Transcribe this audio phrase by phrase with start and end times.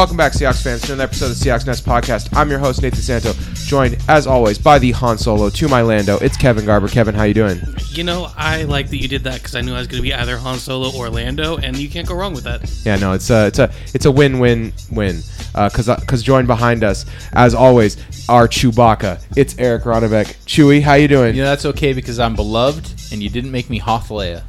[0.00, 2.34] Welcome back, Seahawks fans, to another episode of the Seahawks Nest podcast.
[2.34, 6.16] I'm your host, Nathan Santo, joined, as always, by the Han Solo to my Lando.
[6.20, 6.88] It's Kevin Garber.
[6.88, 7.60] Kevin, how you doing?
[7.90, 10.02] You know, I like that you did that because I knew I was going to
[10.02, 12.62] be either Han Solo or Lando, and you can't go wrong with that.
[12.82, 15.20] Yeah, no, it's a it's a it's a win win win.
[15.52, 19.22] Because uh, because joined behind us, as always, our Chewbacca.
[19.36, 20.34] It's Eric Ronnebeck.
[20.46, 21.34] Chewy, how you doing?
[21.34, 24.44] You know that's okay because I'm beloved, and you didn't make me Hoth Leia.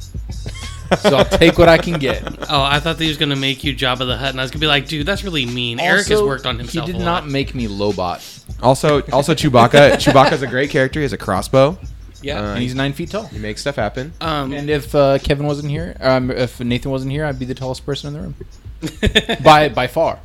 [1.00, 2.22] So I'll take what I can get.
[2.50, 4.44] Oh, I thought that he was going to make you Jabba the Hutt, and I
[4.44, 5.80] was going to be like, dude, that's really mean.
[5.80, 6.86] Eric has Also, worked on himself.
[6.86, 9.92] He did a not make me Lobot, Also also Chewbacca.
[9.98, 11.00] Chewbacca's a great character.
[11.00, 11.78] He has a crossbow.
[12.22, 12.40] Yeah.
[12.40, 13.26] Uh, and he's nine feet tall.
[13.26, 14.12] He makes stuff happen.
[14.20, 17.54] um, And if uh, Kevin wasn't here, um, if Nathan wasn't here, I'd be the
[17.54, 20.18] tallest person in the room by by far,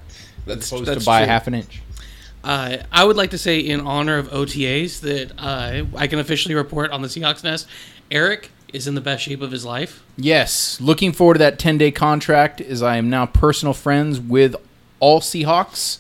[0.46, 1.28] that's, opposed that's to by true.
[1.28, 1.82] half an inch.
[2.44, 6.56] Uh, I would like to say, in honor of OTAs, that uh, I can officially
[6.56, 7.68] report on the Seahawks Nest.
[8.10, 10.02] Eric is in the best shape of his life.
[10.16, 14.56] Yes, looking forward to that ten day contract, as I am now personal friends with
[15.00, 15.98] all Seahawks,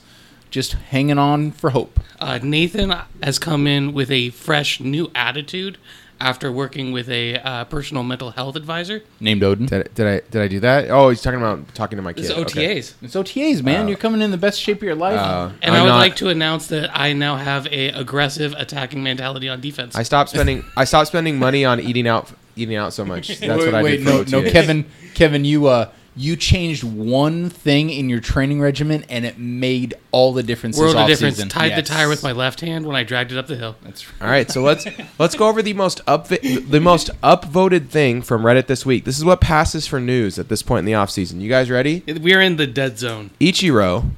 [0.49, 1.99] just hanging on for hope.
[2.19, 5.77] Uh, Nathan has come in with a fresh new attitude
[6.19, 9.03] after working with a uh, personal mental health advisor.
[9.19, 9.67] Named Odin.
[9.67, 10.89] Did, did I did I do that?
[10.89, 12.29] Oh, he's talking about talking to my kids.
[12.29, 12.79] This is Okay.
[12.79, 12.93] OTAs.
[13.03, 13.85] It's OTAs, man.
[13.85, 13.87] Oh.
[13.89, 15.19] You're coming in the best shape of your life.
[15.19, 18.55] Uh, And I'm I would not- like to announce that I now have a aggressive
[18.57, 19.95] attacking mentality on defense.
[19.95, 20.63] I stopped spending.
[20.75, 22.31] I stopped spending money on eating out.
[22.57, 23.27] Eating out so much.
[23.39, 24.05] That's wait, what I wait, did.
[24.05, 29.05] no, for no, Kevin, Kevin, you uh, you changed one thing in your training regimen,
[29.07, 30.77] and it made all the difference.
[30.77, 31.39] World of difference.
[31.39, 31.49] offseason.
[31.49, 33.75] Tied the tire with my left hand when I dragged it up the hill.
[33.83, 34.21] That's right.
[34.21, 34.87] All right, so let's
[35.19, 39.05] let's go over the most up the most upvoted thing from Reddit this week.
[39.05, 41.39] This is what passes for news at this point in the offseason.
[41.39, 42.03] You guys ready?
[42.07, 43.29] We're in the dead zone.
[43.39, 44.11] Ichiro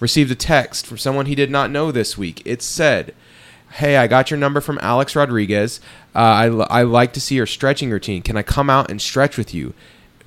[0.00, 2.42] received a text from someone he did not know this week.
[2.44, 3.14] It said,
[3.76, 5.80] "Hey, I got your number from Alex Rodriguez.
[6.14, 8.22] Uh, I l- I like to see your stretching routine.
[8.22, 9.74] Can I come out and stretch with you?"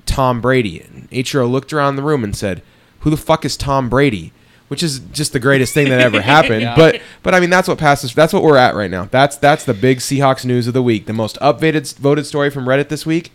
[0.06, 0.80] Tom Brady.
[0.80, 2.62] And Ichiro looked around the room and said,
[3.00, 4.32] "Who the fuck is Tom Brady?"
[4.68, 6.62] Which is just the greatest thing that ever happened.
[6.62, 6.76] Yeah.
[6.76, 8.14] But but I mean that's what passes.
[8.14, 9.08] That's what we're at right now.
[9.10, 11.06] That's that's the big Seahawks news of the week.
[11.06, 13.32] The most upvoted voted story from Reddit this week.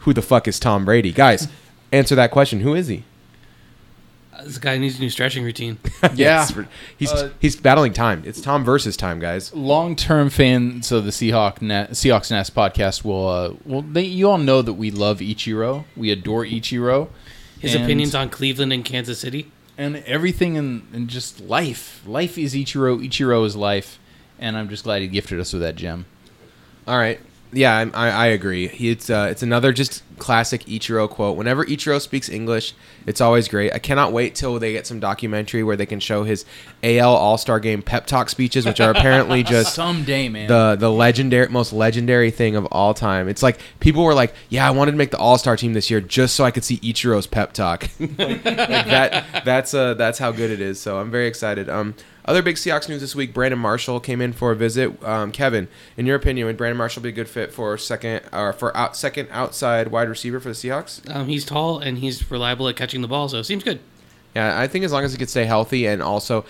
[0.00, 1.48] Who the fuck is Tom Brady, guys?
[1.90, 2.60] Answer that question.
[2.60, 3.04] Who is he?
[4.48, 5.78] This guy needs a new stretching routine.
[6.14, 6.42] Yeah.
[6.44, 6.66] It's-
[6.96, 8.22] he's Uh, he's battling time.
[8.24, 9.52] It's Tom versus time, guys.
[9.54, 14.38] long-term fans of the Seahawk Net, Seahawks Nest podcast will uh, well they, you all
[14.38, 15.84] know that we love Ichiro.
[15.96, 17.08] We adore Ichiro.
[17.60, 19.50] His And- opinions on Cleveland and Kansas City.
[19.76, 22.02] and everything in, in just life.
[22.06, 23.04] Life is Ichiro.
[23.06, 23.98] Ichiro is life,
[24.38, 26.06] and I'm just glad he gifted us with that gem.
[26.86, 27.20] All right.
[27.52, 28.68] Yeah, I, I, I agree.
[28.68, 31.36] He, it's uh, it's another just classic Ichiro quote.
[31.36, 32.74] Whenever Ichiro speaks English,
[33.06, 33.72] it's always great.
[33.72, 36.44] I cannot wait till they get some documentary where they can show his
[36.82, 40.48] AL All Star Game pep talk speeches, which are apparently just Someday, man.
[40.48, 43.28] the the legendary most legendary thing of all time.
[43.28, 45.90] It's like people were like, "Yeah, I wanted to make the All Star team this
[45.90, 50.32] year just so I could see Ichiro's pep talk." like that that's uh that's how
[50.32, 50.78] good it is.
[50.78, 51.68] So I'm very excited.
[51.70, 51.94] Um,
[52.28, 55.02] other big Seahawks news this week: Brandon Marshall came in for a visit.
[55.02, 55.66] Um, Kevin,
[55.96, 58.96] in your opinion, would Brandon Marshall be a good fit for second or for out,
[58.96, 61.08] second outside wide receiver for the Seahawks?
[61.14, 63.80] Um, he's tall and he's reliable at catching the ball, so it seems good.
[64.36, 66.44] Yeah, I think as long as he could stay healthy and also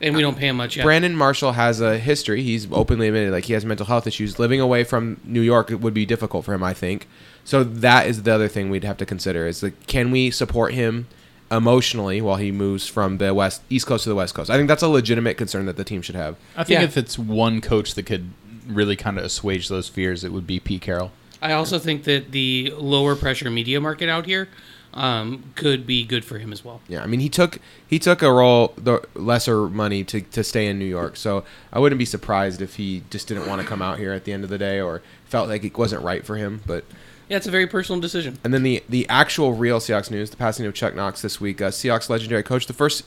[0.00, 0.84] And we don't pay him much yet.
[0.84, 2.42] Brandon Marshall has a history.
[2.42, 4.38] He's openly admitted like he has mental health issues.
[4.38, 7.08] Living away from New York it would be difficult for him, I think.
[7.42, 10.74] So that is the other thing we'd have to consider is like can we support
[10.74, 11.08] him
[11.50, 14.50] emotionally while he moves from the west east coast to the west coast?
[14.50, 16.36] I think that's a legitimate concern that the team should have.
[16.56, 16.84] I think Yeah.
[16.84, 18.30] if it's one coach that could
[18.66, 21.12] really kind of assuage those fears, it would be Pete Carroll.
[21.42, 24.48] I also think that the lower pressure media market out here
[24.94, 26.80] um, could be good for him as well.
[26.88, 30.66] Yeah, I mean he took he took a role the lesser money to, to stay
[30.68, 31.16] in New York.
[31.16, 34.24] So I wouldn't be surprised if he just didn't want to come out here at
[34.24, 36.84] the end of the day or felt like it wasn't right for him, but
[37.28, 38.38] Yeah, it's a very personal decision.
[38.44, 41.60] And then the the actual real Seahawks news: the passing of Chuck Knox this week.
[41.60, 43.04] Uh, Seahawks legendary coach, the first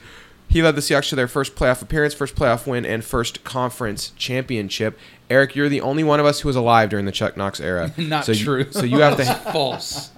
[0.50, 4.12] he led the Seahawks to their first playoff appearance, first playoff win, and first conference
[4.16, 4.98] championship.
[5.30, 7.92] Eric, you're the only one of us who was alive during the Chuck Knox era.
[7.98, 8.72] Not so you- true.
[8.72, 9.26] so you have to.
[9.52, 10.10] False.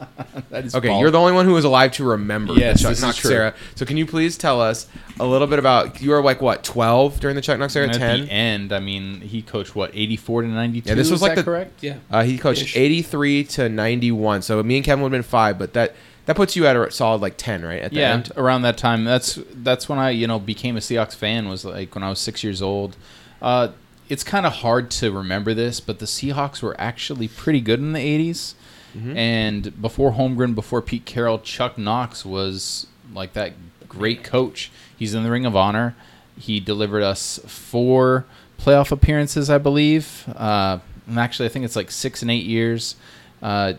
[0.52, 1.02] That is Okay, false.
[1.02, 3.32] you're the only one who was alive to remember Yes, the Chuck Knox true.
[3.32, 3.56] era.
[3.74, 4.88] So can you please tell us
[5.20, 7.88] a little bit about you were like what 12 during the Chuck Knox era?
[7.88, 8.26] And at 10.
[8.26, 10.90] the end, I mean, he coached what 84 to 92.
[10.90, 11.82] Yeah, this was is like that the- correct.
[11.84, 11.96] Yeah.
[12.12, 12.78] Uh, he coached Ish.
[12.78, 14.44] 83 to 91.
[14.44, 15.96] So me and Kevin would have been five, but that
[16.30, 17.82] that puts you at a solid like 10, right?
[17.82, 18.32] At the yeah, end.
[18.38, 19.04] around that time.
[19.04, 21.50] That's that's when I you know became a Seahawks fan.
[21.50, 22.98] Was like when I was six years old.
[23.42, 23.70] Uh,
[24.10, 27.94] it's kind of hard to remember this, but the Seahawks were actually pretty good in
[27.94, 28.54] the '80s.
[28.96, 29.18] Mm-hmm.
[29.18, 33.54] And before Holmgren, before Pete Carroll, Chuck Knox was like that
[33.88, 34.72] great coach.
[34.96, 35.96] He's in the Ring of Honor.
[36.38, 38.28] He delivered us four
[38.60, 40.32] playoff appearances, I believe.
[40.36, 40.78] Uh,
[41.08, 42.98] and actually, I think it's like six and eight years.
[43.42, 43.74] Uh,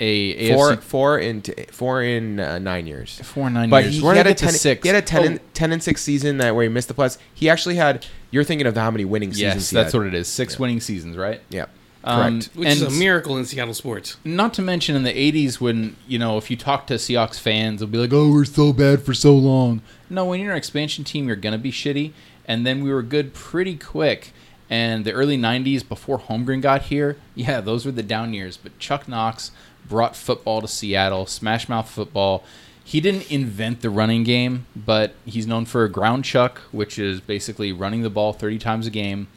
[0.00, 3.20] a Four, AFC four in t- four in uh, nine years.
[3.22, 3.96] four nine But years.
[3.96, 4.54] he, Where he did had I a get to ten.
[4.54, 4.82] six?
[4.82, 6.94] He had a 10, Oh, and, 10 and six season that where he missed the
[6.94, 7.18] playoffs.
[7.32, 8.06] He actually had.
[8.30, 9.54] You're thinking of how many winning seasons.
[9.54, 9.98] yes, that's had.
[9.98, 10.26] what it is.
[10.26, 11.40] Six winning seasons, right?
[11.50, 11.66] Yeah,
[12.02, 12.50] Um, correct.
[12.56, 14.16] which is a miracle in Seattle sports.
[14.24, 17.78] Not to mention in the 80s when, you know, if you talk to Seahawks fans,
[17.80, 19.82] they'll be like, oh, we're so bad for so long.
[20.10, 22.10] No, when you're an expansion team, you're going to be shitty.
[22.46, 24.32] And then we were good pretty quick.
[24.68, 28.56] And the early 90s, before Holmgren got here, yeah, those were the down years.
[28.56, 29.52] But Chuck Knox
[29.88, 32.44] brought football to Seattle, smash mouth football.
[32.84, 37.20] He didn't invent the running game, but he's known for a ground chuck, which is
[37.20, 39.28] basically running the ball 30 times a game,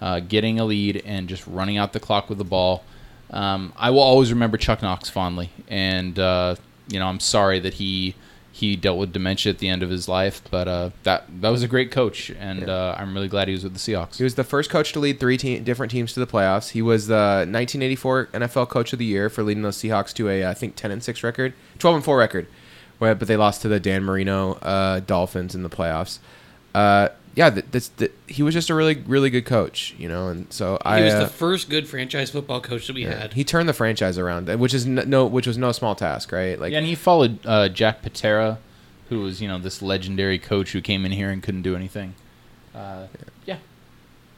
[0.00, 2.84] uh, getting a lead, and just running out the clock with the ball.
[3.30, 6.56] Um, I will always remember Chuck Knox fondly, and uh,
[6.88, 8.14] you know I'm sorry that he
[8.58, 11.62] he dealt with dementia at the end of his life, but uh, that that was
[11.62, 12.72] a great coach, and Yeah.
[12.72, 14.16] uh, I'm really glad he was with the Seahawks.
[14.16, 16.70] He was the first coach to lead three te- different teams to the playoffs.
[16.70, 20.46] He was the 1984 NFL Coach of the Year for leading those Seahawks to a
[20.46, 22.46] I think 10 and 6 record, 12 and 4 record,
[22.98, 26.18] but they lost to the Dan Marino uh, Dolphins in the playoffs.
[27.36, 30.28] Uh, yeah, th- this, th- he was just a really really good coach, you know,
[30.28, 33.14] and so I He was uh, the first good franchise football coach that we yeah,
[33.14, 33.34] had.
[33.34, 36.58] he turned the franchise around, which is n- no which was no small task, right?
[36.58, 38.58] Like yeah, and he followed uh, Jack Patera,
[39.10, 42.14] who was you know this legendary coach who came in here and couldn't do anything.
[42.74, 43.06] Uh,
[43.46, 43.58] yeah.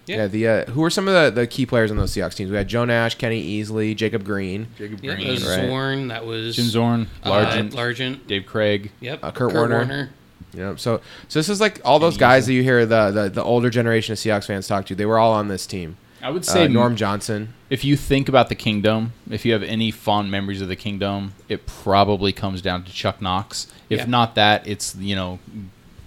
[0.07, 2.51] yeah, the uh, who were some of the, the key players on those Seahawks teams?
[2.51, 5.69] We had Joe Nash, Kenny Easley, Jacob Green, Jacob yeah, Green, that was right.
[5.69, 6.09] Zorn.
[6.09, 8.27] That was Jim Zorn, uh, Largent, Largent.
[8.27, 8.91] Dave Craig.
[9.01, 9.23] Yep.
[9.23, 9.77] Uh, Curt Warner.
[9.77, 10.11] Warner.
[10.55, 13.11] You know, so so this is like all those Kenny guys that you hear the,
[13.11, 14.95] the the older generation of Seahawks fans talk to.
[14.95, 15.97] They were all on this team.
[16.23, 17.55] I would Uh, say Norm Johnson.
[17.71, 21.33] If you think about the Kingdome, if you have any fond memories of the Kingdome,
[21.49, 23.67] it probably comes down to Chuck Knox.
[23.91, 24.07] If Yeah.
[24.07, 25.39] not that, it's you know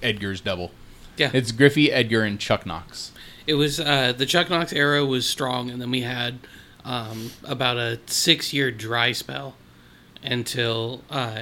[0.01, 0.71] Edgar's double.
[1.17, 1.29] Yeah.
[1.33, 3.11] It's Griffey, Edgar, and Chuck Knox.
[3.47, 6.39] It was uh, the Chuck Knox era was strong, and then we had
[6.83, 9.55] um, about a six-year dry spell
[10.23, 11.35] until uh,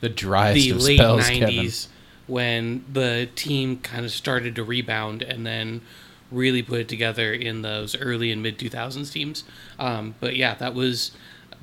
[0.00, 1.48] The driest the of late spells, Kevin.
[1.48, 1.86] '90s
[2.26, 5.82] when the team kind of started to rebound and then
[6.30, 9.44] really put it together in those early and mid 2000s teams.
[9.78, 11.12] Um, but yeah, that was.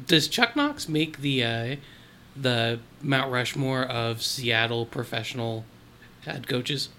[0.08, 1.76] Does Chuck Knox make the uh,
[2.36, 5.66] the Mount Rushmore of Seattle professional
[6.22, 6.90] head coaches?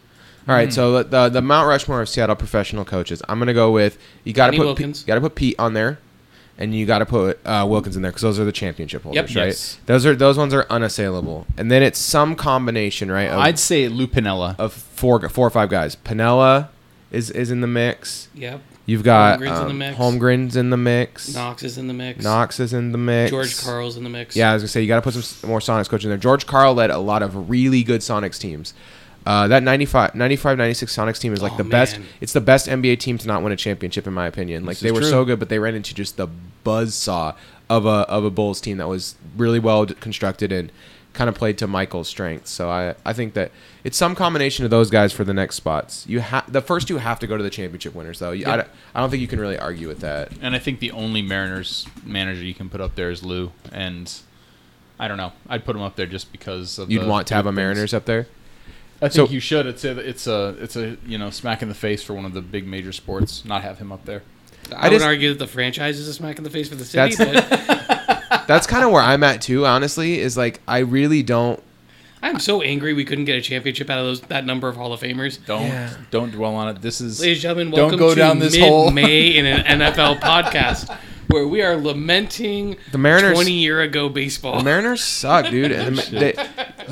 [0.48, 3.22] All right, right, so the, the the Mount Rushmore of Seattle professional coaches.
[3.28, 4.32] I'm gonna go with you.
[4.32, 5.00] Got to put Wilkens.
[5.00, 5.98] Pete, got to put Pete on there,
[6.58, 9.34] and you got to put uh, Wilkens in there because those are the championship holders,
[9.34, 9.46] right?
[9.46, 9.78] Yes.
[9.87, 13.28] Those are those ones are unassailable, and then it's some combination, right?
[13.28, 14.58] Of, I'd say Lou Piniella.
[14.58, 15.96] of four four or five guys.
[15.96, 16.69] Piniella
[17.10, 18.28] is is in the mix.
[18.34, 18.60] Yep.
[18.84, 19.96] You've got Holmgren's in the um, mix.
[19.96, 21.34] Holmgren's in the mix.
[21.34, 22.25] Knox is in the mix.
[22.25, 23.31] Knox is in the mix.
[23.31, 24.34] George Karl's in the mix.
[24.34, 26.19] Yeah, I was gonna say you got to put some more Sonics coach in there.
[26.19, 28.75] George Karl led a lot of really good Sonics teams.
[29.24, 31.98] Uh, that 95, 95, 96 Sonics team is like Oh, the best.
[32.20, 34.64] It's the best NBA team to not win a championship, in my opinion.
[34.64, 35.10] Like This they were true.
[35.10, 36.26] so good, but they ran into just the
[36.64, 37.34] buzz saw
[37.70, 40.72] of a of a Bulls team that was really well constructed and
[41.12, 42.50] kind of played to Michael's strengths.
[42.50, 43.52] So I I think that
[43.84, 46.04] it's some combination of those guys for the next spots.
[46.08, 48.32] You have the first two have to go to the championship winners, though.
[48.32, 48.56] You- I, Yeah.
[48.56, 50.32] don't- I don't think you can really argue with that.
[50.40, 53.52] And I think the only Mariners manager you can put up there is Lou.
[53.70, 54.12] And
[54.98, 55.32] I don't know.
[55.48, 57.52] I'd put him up there just because of You'd want to have a.
[57.52, 58.26] Mariners up there.
[59.02, 59.66] I think So- you should.
[59.66, 62.32] It's a it's a it's a you know smack in the face for one of
[62.34, 63.44] the big major sports.
[63.44, 64.22] Not have him up there.
[64.74, 66.76] I, I would just- argue that the franchise is a smack in the face for
[66.76, 67.14] the city.
[67.16, 69.66] That's- but That's kind of where I'm at too.
[69.66, 71.62] Honestly, is like I really don't.
[72.24, 74.92] I'm so angry we couldn't get a championship out of those that number of Hall
[74.92, 75.44] of Famers.
[75.44, 75.92] Don't Yeah.
[76.12, 76.80] don't dwell on it.
[76.80, 78.90] This is Ladies and gentlemen, Don't welcome go to down this hole.
[78.92, 80.96] mid-May in an NFL podcast
[81.28, 84.58] where we are lamenting The Mariners- 20 year ago baseball.
[84.58, 85.72] The Mariners suck, dude.
[85.72, 86.32] The, they,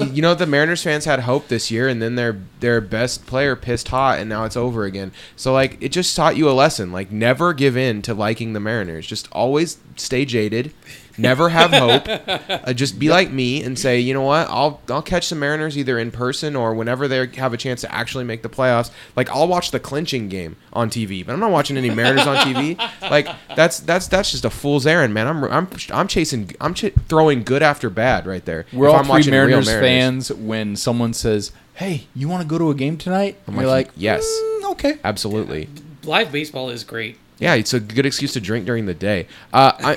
[0.07, 3.57] you know the Mariners fans had hope this year, and then their their best player
[3.57, 5.13] pissed hot, and now it's over again.
[5.37, 6.93] So like it just taught you a lesson.
[6.93, 9.07] Like never give in to liking the Mariners.
[9.07, 10.73] Just always stay jaded.
[11.21, 12.07] Never have hope.
[12.61, 14.49] Uh, just be like me and say, you know what?
[14.51, 17.95] I'll I'll catch the Mariners either in person or whenever they have a chance to
[17.95, 18.91] actually make the playoffs.
[19.17, 22.37] Like I'll watch the clinching game on TV, but I'm not watching any Mariners on
[22.39, 22.77] TV.
[23.11, 25.27] Like that's that's that's just a fool's errand, man.
[25.27, 26.51] I'm I'm I'm chasing.
[26.61, 28.67] I'm ch- throwing good after bad right there.
[28.73, 32.43] we're If all I'm three watching real Mariners, fans when someone says, "Hey, you want
[32.43, 34.25] to go to a game tonight?" I'm You're like, like, yes.
[34.25, 35.69] "Mm, okay." Absolutely.
[36.05, 37.17] Live baseball is great.
[37.41, 39.27] Yeah, it's a good excuse to drink during the day.
[39.53, 39.97] Uh, I,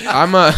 [0.00, 0.54] I'm, I'm a,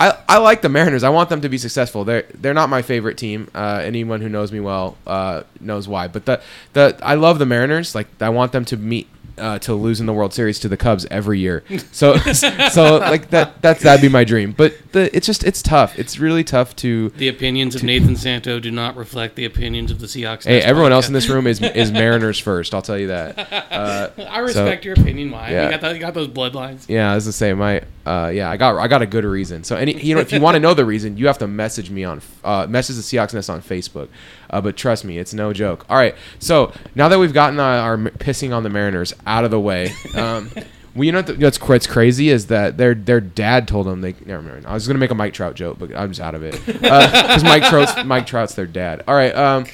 [0.00, 1.04] I, I like the Mariners.
[1.04, 2.04] I want them to be successful.
[2.04, 3.50] They're they're not my favorite team.
[3.54, 6.08] Uh, anyone who knows me well uh, knows why.
[6.08, 6.42] But the
[6.72, 7.94] the I love the Mariners.
[7.94, 9.06] Like I want them to meet.
[9.36, 13.60] Uh, to losing the World Series to the Cubs every year, so so like that
[13.62, 14.52] that's that'd be my dream.
[14.52, 15.98] But the it's just it's tough.
[15.98, 17.08] It's really tough to.
[17.10, 20.44] The opinions of Nathan Santo do not reflect the opinions of the Seahawks.
[20.44, 22.74] Hey, Nest everyone else in this room is is Mariners first.
[22.74, 23.64] I'll tell you that.
[23.74, 25.30] Uh, I respect your opinion.
[25.30, 25.50] Why?
[25.50, 25.64] Yeah.
[25.64, 26.88] You, got that, you got those bloodlines.
[26.88, 27.58] Yeah, I was the same.
[27.58, 29.64] My uh, yeah, I got I got a good reason.
[29.64, 31.90] So any you know if you want to know the reason, you have to message
[31.90, 34.08] me on uh, message the Seahawks Nest on Facebook.
[34.50, 35.86] Uh, but trust me, it's no joke.
[35.88, 39.50] All right, so now that we've gotten our, our pissing on the Mariners out of
[39.50, 39.92] the way.
[40.14, 40.50] Um,
[40.94, 44.14] well, you know what what's, what's crazy is that their their dad told them they
[44.26, 44.66] never mind.
[44.66, 47.42] I was gonna make a Mike Trout joke, but I'm just out of it because
[47.42, 49.02] Mike Trout's Mike Trout's their dad.
[49.08, 49.64] All right, um,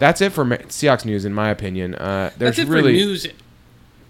[0.00, 1.94] that's it for Ma- Seahawks news in my opinion.
[1.94, 3.28] Uh, there's really news.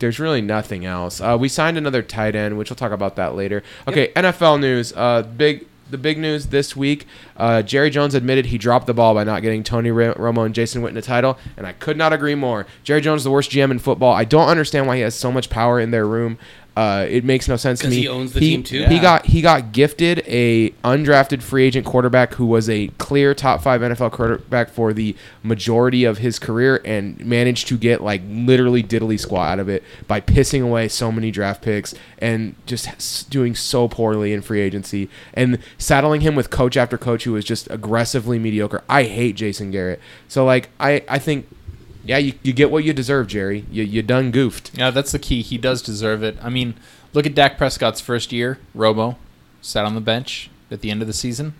[0.00, 1.20] There's really nothing else.
[1.20, 3.62] Uh, we signed another tight end, which we'll talk about that later.
[3.86, 4.92] Okay, NFL news.
[4.94, 7.06] Uh, big the big news this week.
[7.36, 10.54] Uh, Jerry Jones admitted he dropped the ball by not getting Tony Ro- Romo and
[10.54, 12.66] Jason Witten a title, and I could not agree more.
[12.84, 14.12] Jerry Jones is the worst GM in football.
[14.12, 16.38] I don't understand why he has so much power in their room.
[16.76, 17.96] Uh, it makes no sense to me.
[17.96, 18.84] he owns the team too?
[18.86, 19.02] He Yeah.
[19.02, 23.80] got he got gifted a undrafted free agent quarterback who was a clear top five
[23.82, 29.18] NFL quarterback for the majority of his career and managed to get like literally diddly
[29.18, 33.88] squat out of it by pissing away so many draft picks and just doing so
[33.88, 38.38] poorly in free agency and saddling him with coach after coach who was just aggressively
[38.38, 38.82] mediocre.
[38.88, 40.00] I hate Jason Garrett.
[40.28, 41.46] So like I I think
[42.10, 43.64] yeah, you, you get what you deserve, Jerry.
[43.70, 44.72] You you done goofed.
[44.74, 45.42] Yeah, that's the key.
[45.42, 46.36] He does deserve it.
[46.42, 46.74] I mean,
[47.12, 48.58] look at Dak Prescott's first year.
[48.76, 49.14] Romo
[49.60, 51.54] sat on the bench at the end of the season.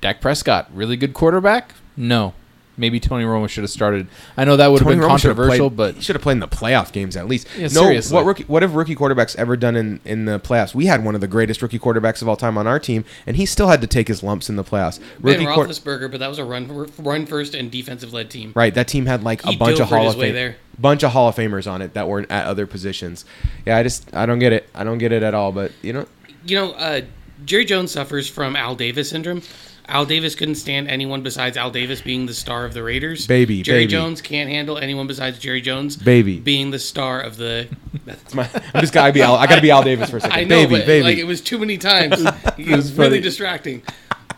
[0.00, 1.74] Dak Prescott, really good quarterback?
[1.94, 2.32] No.
[2.78, 4.06] Maybe Tony Romo should have started.
[4.36, 6.40] I know that would have been Romo controversial, played- but he should have played in
[6.40, 7.46] the playoff games at least.
[7.56, 8.14] Yeah, no, seriously.
[8.14, 8.44] what rookie?
[8.44, 10.74] What have rookie quarterbacks ever done in in the playoffs?
[10.74, 13.36] We had one of the greatest rookie quarterbacks of all time on our team, and
[13.36, 14.98] he still had to take his lumps in the playoffs.
[15.20, 18.52] Ben Rookie quar- Roethlisberger, but that was a run run first and defensive led team.
[18.54, 18.72] right?
[18.72, 20.56] That team had like a bunch of Hall of way Fame, there.
[20.78, 23.24] bunch of Hall of Famers on it that were at other positions.
[23.66, 24.68] Yeah, I just I don't get it.
[24.74, 25.50] I don't get it at all.
[25.52, 26.06] But you know,
[26.46, 27.00] You know, uh,
[27.44, 29.42] Jerry Jones suffers from Al Davis syndrome.
[29.88, 33.26] Al Davis couldn't stand anyone besides Al Davis being the star of the Raiders.
[33.26, 33.92] Baby, Jerry baby.
[33.92, 35.96] Jones can't handle anyone besides Jerry Jones.
[35.96, 36.40] Baby.
[36.40, 37.68] being the star of the.
[38.06, 39.36] it's my, I'm just gotta be Al.
[39.36, 40.36] I gotta be Al Davis for a second.
[40.38, 41.04] I know, baby, but baby.
[41.04, 42.20] like it was too many times.
[42.58, 43.08] it was funny.
[43.08, 43.82] really distracting.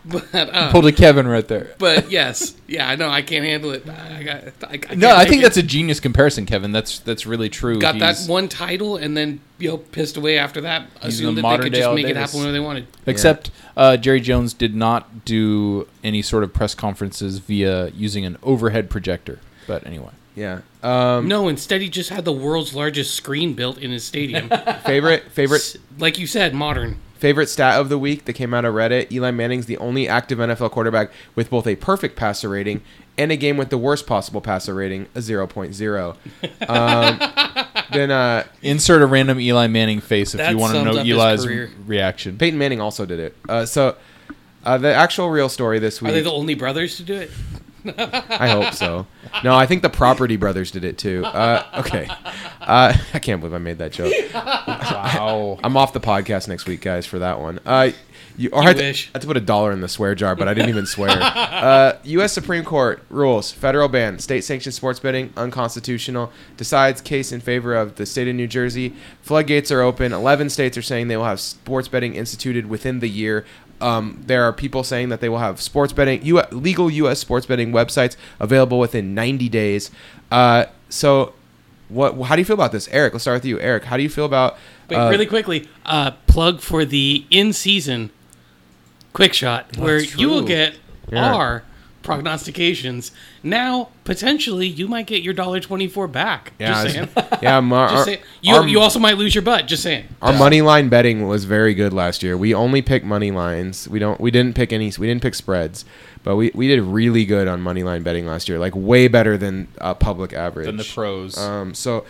[0.31, 1.73] But uh, pulled a Kevin right there.
[1.77, 3.87] but yes, yeah, I know I can't handle it.
[3.87, 4.43] I got.
[4.63, 5.43] I, I No, I think it.
[5.43, 6.71] that's a genius comparison, Kevin.
[6.71, 7.79] That's that's really true.
[7.79, 10.87] got that one title and then you know pissed away after that.
[11.03, 12.87] He's Assumed the that they could just Al make it happen whenever they wanted.
[13.05, 18.37] Except uh, Jerry Jones did not do any sort of press conferences via using an
[18.41, 19.39] overhead projector.
[19.67, 20.61] But anyway, yeah.
[20.81, 24.49] Um, No, instead he just had the world's largest screen built in his stadium.
[24.85, 26.99] favorite favorite like you said, modern.
[27.21, 30.39] Favorite stat of the week that came out of Reddit: Eli Manning's the only active
[30.39, 32.81] NFL quarterback with both a perfect passer rating
[33.15, 36.17] and a game with the worst possible passer rating, a 0.0.
[36.67, 37.19] Um,
[37.91, 41.45] then uh, insert a random Eli Manning face if you want to know Eli's
[41.85, 42.39] reaction.
[42.39, 43.35] Peyton Manning also did it.
[43.47, 43.97] Uh, so
[44.63, 46.09] uh, the actual real story this week.
[46.09, 47.29] Are they the only brothers to do it?
[47.85, 49.07] I hope so.
[49.43, 51.23] No, I think the Property Brothers did it too.
[51.25, 52.07] Uh, okay,
[52.61, 54.13] uh, I can't believe I made that joke.
[54.33, 55.57] Wow.
[55.63, 57.59] I'm off the podcast next week, guys, for that one.
[57.65, 57.91] Uh,
[58.37, 58.83] you, or I, had to.
[58.83, 61.09] I had to put a dollar in the swear jar, but I didn't even swear.
[61.11, 62.33] Uh, U.S.
[62.33, 66.31] Supreme Court rules federal ban state-sanctioned sports betting unconstitutional.
[66.57, 68.95] Decides case in favor of the state of New Jersey.
[69.21, 70.11] Floodgates are open.
[70.11, 73.45] Eleven states are saying they will have sports betting instituted within the year.
[73.81, 77.19] Um, there are people saying that they will have sports betting, U- legal U.S.
[77.19, 79.91] sports betting websites available within 90 days.
[80.31, 81.33] Uh, so,
[81.89, 82.13] what?
[82.21, 83.13] How do you feel about this, Eric?
[83.13, 83.85] Let's start with you, Eric.
[83.85, 84.57] How do you feel about?
[84.89, 88.11] Wait, uh, really quickly, uh, plug for the in-season
[89.13, 90.75] quick shot where you will get
[91.11, 91.33] Yeah.
[91.33, 91.63] our
[92.03, 93.11] prognostications.
[93.43, 96.53] Now, potentially, you might get your dollar twenty-four back.
[96.59, 97.39] Yeah, just it's- saying.
[97.41, 97.59] yeah.
[97.59, 98.19] Our, Just saying.
[98.41, 99.67] You, our- you also might lose your butt.
[99.67, 100.07] Just saying.
[100.21, 102.37] Our money line betting was very good last year.
[102.37, 103.87] We only picked money lines.
[103.87, 104.19] We don't.
[104.19, 104.91] We didn't pick any.
[104.97, 105.85] We didn't pick spreads,
[106.23, 108.59] but we, we did really good on money line betting last year.
[108.59, 110.65] Like way better than uh, public average.
[110.65, 111.37] Than the pros.
[111.37, 111.73] Um.
[111.73, 112.05] So,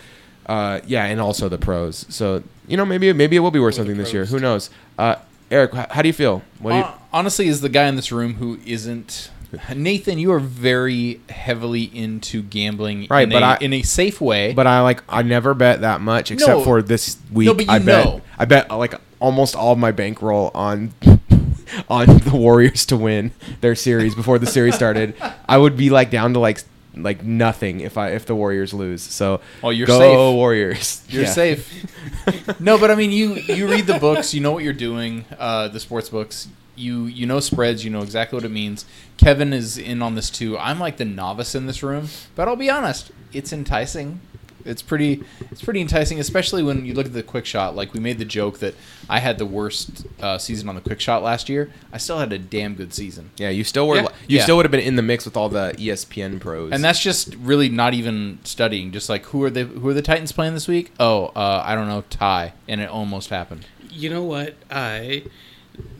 [0.46, 2.06] uh, yeah, and also the pros.
[2.08, 4.24] So you know maybe maybe it will be worth the something this year.
[4.26, 4.70] Who knows?
[4.98, 5.16] Uh,
[5.50, 6.42] Eric, how do you feel?
[6.60, 6.84] What do you?
[7.12, 9.30] Honestly, is the guy in this room who isn't
[9.74, 10.18] Nathan?
[10.18, 14.52] You are very heavily into gambling, Right, in but a, I- in a safe way.
[14.54, 16.64] But I like I never bet that much except No.
[16.64, 17.46] for this week.
[17.46, 18.20] No, but you I bet know.
[18.38, 20.92] I bet like almost all of my bankroll on
[21.88, 25.14] on the Warriors to win their series before the series started.
[25.48, 26.62] I would be like down to like
[26.94, 29.02] like nothing if I if the Warriors lose.
[29.02, 30.34] So Oh, you're go safe.
[30.36, 31.02] Warriors.
[31.08, 31.30] You're Yeah.
[31.30, 32.60] safe.
[32.60, 35.68] no, but I mean, you you read the books, you know what you're doing, uh,
[35.68, 36.48] the sports books.
[36.82, 38.84] You you know spreads, you know exactly what it means.
[39.16, 40.58] Kevin is in on this too.
[40.58, 44.20] I'm like the novice in this room, but I'll be honest, it's enticing.
[44.64, 47.74] It's pretty it's pretty enticing, especially when you look at the quick shot.
[47.74, 48.74] Like we made the joke that
[49.08, 51.70] I had the worst uh, season on the quick shot last year.
[51.92, 53.30] I still had a damn good season.
[53.38, 53.96] Yeah, you still were.
[53.96, 54.08] Yeah.
[54.28, 54.42] You Yeah.
[54.44, 56.70] still would have been in the mix with all the ESPN pros.
[56.72, 58.92] And that's just really not even studying.
[58.92, 60.92] Just like who are the who are the Titans playing this week?
[61.00, 63.66] Oh, uh, I don't know, tie, and it almost happened.
[63.90, 64.54] You know what?
[64.70, 65.24] I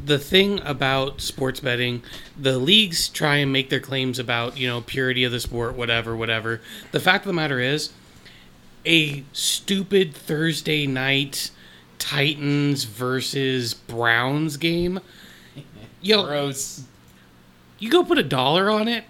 [0.05, 2.02] the thing about sports betting,
[2.38, 6.17] the leagues try and make their claims about, you know, purity of the sport, whatever,
[6.17, 6.61] whatever.
[6.91, 7.91] The fact of the matter is,
[8.85, 11.50] a stupid Thursday night
[11.99, 15.00] Titans versus Browns game.
[16.00, 16.83] Yo, Gross.
[17.79, 19.05] you go put a dollar on it,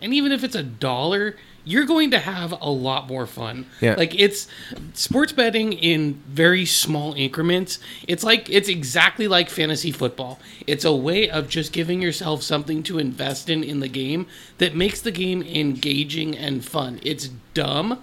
[0.00, 3.66] and even if it's a dollar, you're going to have a lot more fun.
[3.80, 3.94] Yeah.
[3.96, 4.48] Like it's
[4.94, 7.78] sports betting in very small increments.
[8.08, 10.38] It's like it's exactly like fantasy football.
[10.66, 14.26] It's a way of just giving yourself something to invest in in the game
[14.58, 17.00] that makes the game engaging and fun.
[17.02, 18.02] It's dumb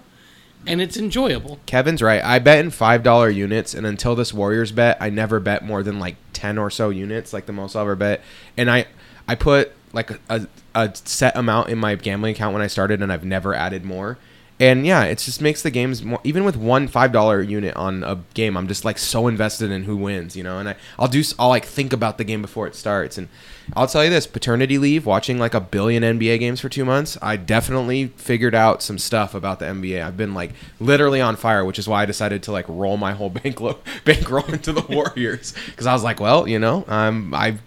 [0.66, 1.58] and it's enjoyable.
[1.66, 2.22] Kevin's right.
[2.22, 5.82] I bet in five dollar units, and until this Warriors bet, I never bet more
[5.82, 8.22] than like ten or so units, like the most I'll ever bet.
[8.56, 8.86] And I,
[9.26, 13.12] I put like a, a, set amount in my gambling account when I started, and
[13.12, 14.18] I've never added more.
[14.60, 16.20] And yeah, it just makes the games more.
[16.24, 19.84] Even with one five dollar unit on a game, I'm just like so invested in
[19.84, 20.58] who wins, you know.
[20.58, 23.16] And I, I'll do, I'll like think about the game before it starts.
[23.16, 23.28] And
[23.76, 27.16] I'll tell you this: paternity leave, watching like a billion NBA games for two months,
[27.22, 30.04] I definitely figured out some stuff about the NBA.
[30.04, 33.12] I've been like literally on fire, which is why I decided to like roll my
[33.12, 37.58] whole bankroll bankroll into the Warriors because I was like, well, you know, um, I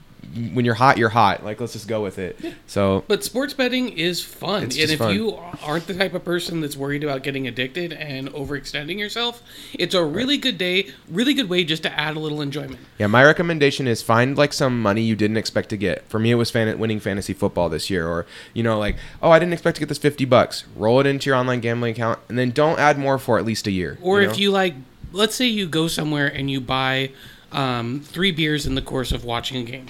[0.54, 1.44] when you're hot, you're hot.
[1.44, 2.40] Like let's just go with it.
[2.68, 4.64] So But sports betting is fun.
[4.64, 5.14] It's and if fun.
[5.14, 9.94] you aren't the type of person that's worried about getting addicted and overextending yourself, it's
[9.94, 12.80] a really good day, really good way just to add a little enjoyment.
[12.98, 16.08] Yeah, my recommendation is find like some money you didn't expect to get.
[16.08, 19.32] For me, it was fan- winning fantasy football this year, or you know, like oh,
[19.32, 20.66] I didn't expect to get this fifty bucks.
[20.76, 23.68] Roll it into your online gambling account, and then don't add more for at least
[23.68, 23.98] a year.
[24.02, 24.30] Or know?
[24.30, 24.76] if you like,
[25.12, 27.12] let's say you go somewhere and you buy
[27.52, 29.88] um, three beers in the course of watching a game.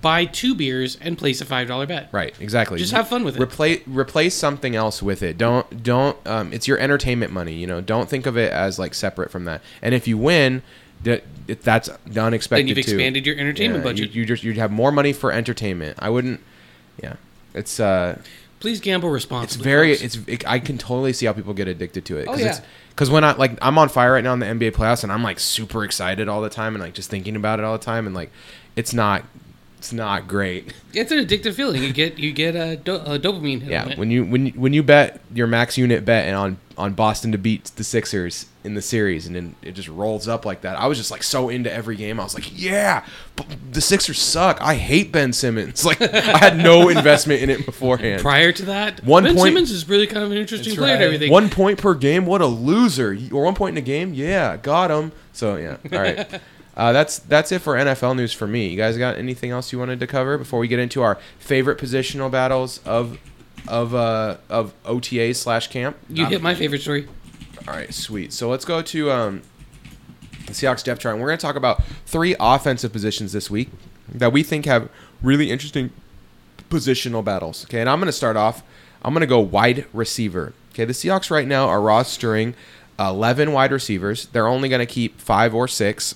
[0.00, 2.08] Buy two beers and place a five dollar bet.
[2.10, 3.40] right, exactly, Just have fun with it.
[3.42, 5.36] Replace replace something else with it.
[5.38, 6.16] Don't don't.
[6.26, 7.52] Um, it's your entertainment money.
[7.54, 9.60] You know, don't think of it as like separate from that.
[9.82, 10.62] And if you win,
[11.02, 11.22] that
[11.62, 12.62] that's unexpected.
[12.62, 12.92] Then you've too.
[12.92, 14.10] expanded your entertainment Yeah, budget.
[14.12, 15.98] You, you just you'd have more money for entertainment.
[16.00, 16.40] I wouldn't.
[17.02, 17.16] Yeah,
[17.52, 18.18] it's uh.
[18.60, 19.64] Please gamble it's responsibly.
[19.64, 20.16] very folks.
[20.16, 22.58] it's it, i can totally see how people get addicted to it Oh, yeah.
[22.88, 25.22] because when i like i'm on fire right now in the nba playoffs and i'm
[25.22, 28.06] like super excited all the time and like just thinking about it all the time
[28.06, 28.30] and like
[28.74, 29.22] it's not
[29.84, 31.82] it's not great it's an addictive feeling.
[31.82, 33.98] You get you get a, do- a dopamine hit on yeah it.
[33.98, 37.30] when you when you, when you bet your max unit bet and on on boston
[37.32, 40.76] to beat the sixers in the series and then it just rolls up like that
[40.78, 43.04] i was just like so into every game i was like yeah
[43.36, 47.64] but the sixers suck i hate ben simmons like i had no investment in it
[47.66, 50.78] beforehand Prior to that, One Ben point- Simmons is really kind of an interesting That's
[50.78, 51.30] player and everything.
[51.30, 52.24] One point per game.
[52.26, 53.16] What a loser!
[53.32, 54.14] Or one point in a game.
[54.14, 55.12] Yeah, got him.
[55.32, 55.76] So yeah.
[55.92, 56.40] All right.
[56.76, 58.68] Uh, that's that's it for NFL news for me.
[58.68, 61.78] You guys got anything else you wanted to cover before we get into our favorite
[61.78, 63.18] positional battles of
[63.68, 65.96] of uh, of OTA slash camp?
[66.08, 67.08] you hit my favorite story.
[67.66, 68.32] All right, sweet.
[68.32, 69.42] So let's go to um,
[70.46, 71.14] the Seahawks depth chart.
[71.14, 73.70] And we're going to talk about three offensive positions this week
[74.12, 74.90] that we think have
[75.22, 75.90] really interesting
[76.68, 77.64] positional battles.
[77.64, 78.62] Okay, and I'm going to start off.
[79.02, 80.52] I'm going to go wide receiver.
[80.72, 82.54] Okay, the Seahawks right now are rostering
[82.98, 84.26] 11 wide receivers.
[84.26, 86.14] They're only going to keep five or six,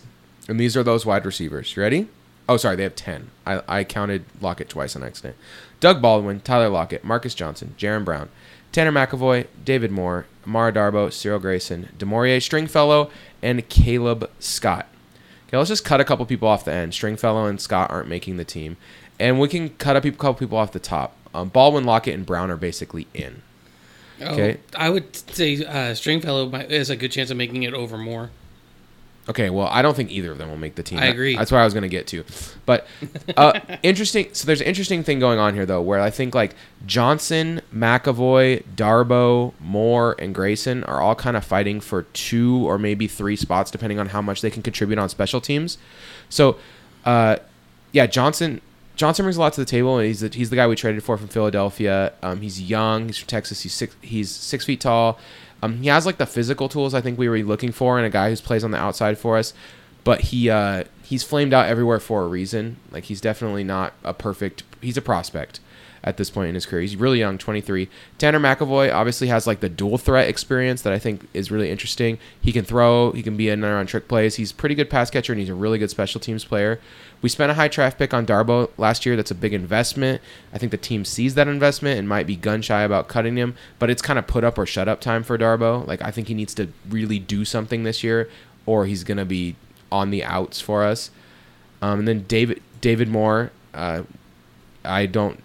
[0.49, 1.77] and these are those wide receivers.
[1.77, 2.09] You ready?
[2.49, 3.31] Oh, sorry, they have 10.
[3.47, 5.37] I, I counted Lockett twice on accident.
[5.81, 8.31] Doug Baldwin, Tyler Lockett, Marcus Johnson, Jaron Brown,
[8.73, 13.11] Tanner McEvoy, David Moore, Amara Darboh, Cyril Grayson, Damore'ea Stringfellow,
[13.43, 14.87] and Caleb Scott.
[15.47, 16.93] Okay, let's just cut a couple people off the end.
[16.95, 18.77] Stringfellow and Scott aren't making the team,
[19.21, 21.15] and we can cut a couple people off the top.
[21.35, 23.43] Um, Baldwin, Lockett, and Brown are basically in.
[24.21, 24.59] Okay.
[24.75, 27.97] Oh, I would say uh, Stringfellow might- has a good chance of making it over
[27.97, 28.31] more.
[29.29, 30.99] Okay, well, I don't think either of them will make the team.
[30.99, 31.37] I agree.
[31.37, 32.25] That's where I was going to get to.
[32.65, 32.87] But
[33.37, 34.29] uh, interesting.
[34.33, 36.55] So there's an interesting thing going on here, though, where I think like
[36.87, 43.07] Johnson, McEvoy, Darboh, Moore, and Grayson are all kind of fighting for two or maybe
[43.07, 45.77] three spots, depending on how much they can contribute on special teams.
[46.31, 46.57] So,
[47.05, 47.37] uh,
[47.93, 48.63] yeah, Johnson.
[48.97, 51.05] Johnson brings a lot to the table, and he's the, he's the guy we traded
[51.05, 52.15] for from Philadelphia.
[52.21, 53.07] Um, he's young.
[53.07, 53.61] He's from Texas.
[53.61, 53.95] He's six.
[54.01, 55.21] He's six feet tall.
[55.63, 58.11] Um, he has like the physical tools I think we were looking for in a
[58.11, 59.53] guy who plays on the outside for us.
[60.05, 62.77] But he uh, he's flamed out everywhere for a reason.
[62.91, 64.63] Like he's definitely not a perfect.
[64.81, 65.61] He's a prospect.
[66.05, 66.83] At this point in his career.
[66.83, 67.89] He's really young, 23.
[68.19, 72.19] Tanner McEvoy obviously has like the dual threat experience that I think is really interesting.
[72.41, 74.37] He can throw, he can be in there on trick plays.
[74.37, 76.81] He's pretty good pass catcher and he's a really good special teams player.
[77.21, 79.17] We spent a high draft pick on Darboh last year.
[79.17, 80.23] That's a big investment.
[80.53, 83.57] I think the team sees that investment and might be gun shy about cutting him,
[83.79, 85.87] but it's kind of put up or shut up time for Darboh.
[85.87, 88.31] Like I think he needs to really do something this year
[88.67, 89.57] or he's going to be
[89.91, 91.11] on the outs for us.
[91.81, 94.03] Um, and then David David Moore, uh,
[94.85, 95.43] I don't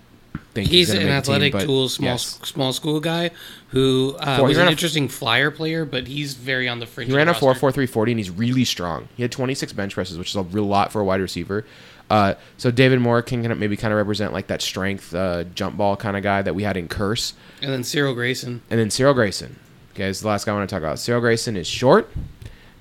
[0.53, 2.39] think He's gonna an make the team, athletic but tool, small yes.
[2.43, 3.31] small school guy
[3.69, 7.09] who uh, Four- was an a- interesting flyer player, but he's very on the fringe.
[7.09, 7.87] He ran the a four roster.
[7.87, 9.07] four and he's really strong.
[9.15, 11.65] He had 26 bench presses, which is a real lot for a wide receiver.
[12.09, 15.45] Uh, so David Moore can kind of maybe kind of represent like that strength uh,
[15.55, 17.33] jump ball kind of guy that we had in Kearse.
[17.61, 18.61] and then Cyril Grayson.
[18.69, 19.57] And then Cyril Grayson.
[19.95, 20.99] Okay, is the last guy I want to talk about.
[20.99, 22.11] Cyril Grayson is short,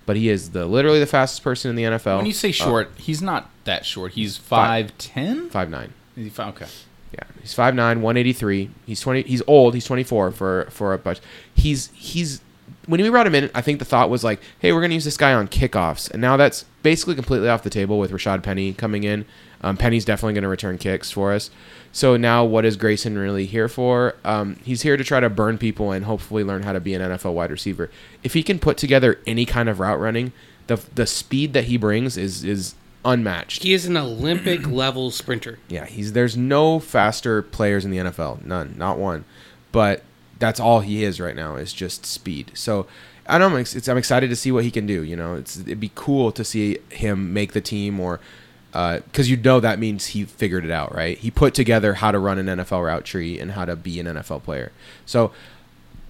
[0.06, 2.18] but he is the literally the fastest person in the NFL.
[2.18, 4.12] When you say short, he's not that short.
[4.12, 5.48] He's five ten.
[5.50, 5.92] five nine.
[6.16, 6.54] Is he five?
[6.54, 6.66] Okay.
[7.12, 8.70] Yeah, he's 5'9", 183.
[8.86, 9.22] He's twenty.
[9.22, 9.74] He's old.
[9.74, 11.20] He's twenty four for for a bunch.
[11.54, 12.40] He's he's
[12.86, 15.04] when we brought him in, I think the thought was like, hey, we're gonna use
[15.04, 18.72] this guy on kickoffs, and now that's basically completely off the table with Rashad Penny
[18.72, 19.24] coming in.
[19.60, 21.50] Um, Penny's definitely gonna return kicks for us.
[21.92, 24.16] So now, what is Grayson really here for?
[24.24, 27.02] Um, he's here to try to burn people and hopefully learn how to be an
[27.02, 27.90] NFL wide receiver.
[28.22, 30.32] If he can put together any kind of route running,
[30.66, 33.62] the the speed that he brings is is unmatched.
[33.62, 35.58] He is an Olympic level sprinter.
[35.68, 39.24] Yeah, he's there's no faster players in the NFL, none, not one.
[39.70, 40.02] But
[40.38, 42.50] that's all he is right now is just speed.
[42.54, 42.86] So
[43.26, 43.58] I don't know.
[43.58, 45.02] It's, it's, I'm excited to see what he can do.
[45.02, 48.20] You know, it's it'd be cool to see him make the team or
[48.74, 51.18] uh, because you know that means he figured it out, right?
[51.18, 54.06] He put together how to run an NFL route tree and how to be an
[54.06, 54.72] NFL player.
[55.04, 55.32] So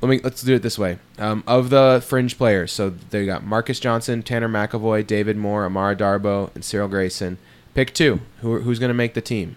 [0.02, 0.98] let me let's do it this way.
[1.16, 5.94] Um, of the fringe players, so they got Marcus Johnson, Tanner McEvoy, David Moore, Amara
[5.94, 7.38] Darboh, and Cyril Grayson.
[7.72, 8.20] Pick two.
[8.40, 9.56] Who, who's going to make the team?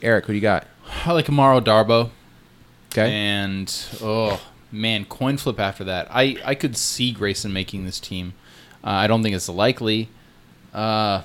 [0.00, 0.66] Eric, who do you got?
[1.04, 2.10] I like Amaro Darboh.
[2.92, 3.12] Okay.
[3.12, 6.06] And oh man, coin flip after that.
[6.10, 8.34] I I could see Grayson making this team.
[8.84, 10.08] Uh, I don't think it's likely.
[10.72, 11.22] Uh,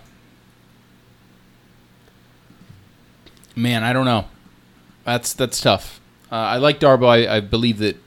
[3.56, 4.25] man, I don't know.
[5.04, 6.01] That's that's tough.
[6.32, 7.08] Uh, I like Darboh.
[7.08, 7.97] I, I believe that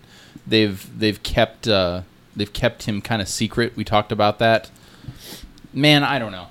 [0.49, 2.03] they've they've kept uh,
[2.37, 3.75] they've kept him kind of secret.
[3.77, 4.71] We talked about that.
[5.73, 6.47] Man, I don't know.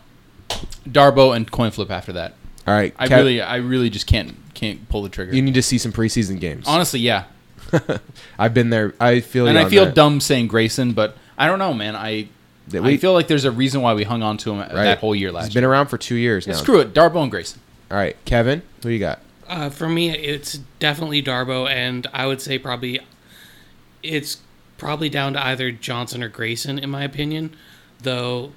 [0.88, 2.34] Darboh and coin flip after that.
[2.66, 2.94] All right.
[2.98, 5.36] I Kev- really I really just can't can't pull the trigger.
[5.36, 6.66] You need to see some preseason games.
[6.68, 7.26] Honestly, yeah.
[8.40, 8.94] I've been there.
[9.00, 9.48] I feel.
[9.48, 9.96] and you I on feel that.
[9.96, 11.96] dumb saying Grayson, but I don't know, man.
[11.96, 12.30] I
[12.70, 14.74] That I feel like there's a reason why we hung on to him Right.
[14.74, 15.72] that whole year last He's been year.
[15.72, 16.60] around for two years Yeah, now.
[16.60, 17.60] screw it, Darboh and Grayson.
[17.92, 19.20] All right, Kevin, who do you got?
[19.48, 23.00] Uh, for me, it's definitely Darboh, and I would say probably
[24.08, 24.38] it's
[24.78, 27.56] probably down to either Johnson or Grayson, in my opinion.
[28.02, 28.52] Though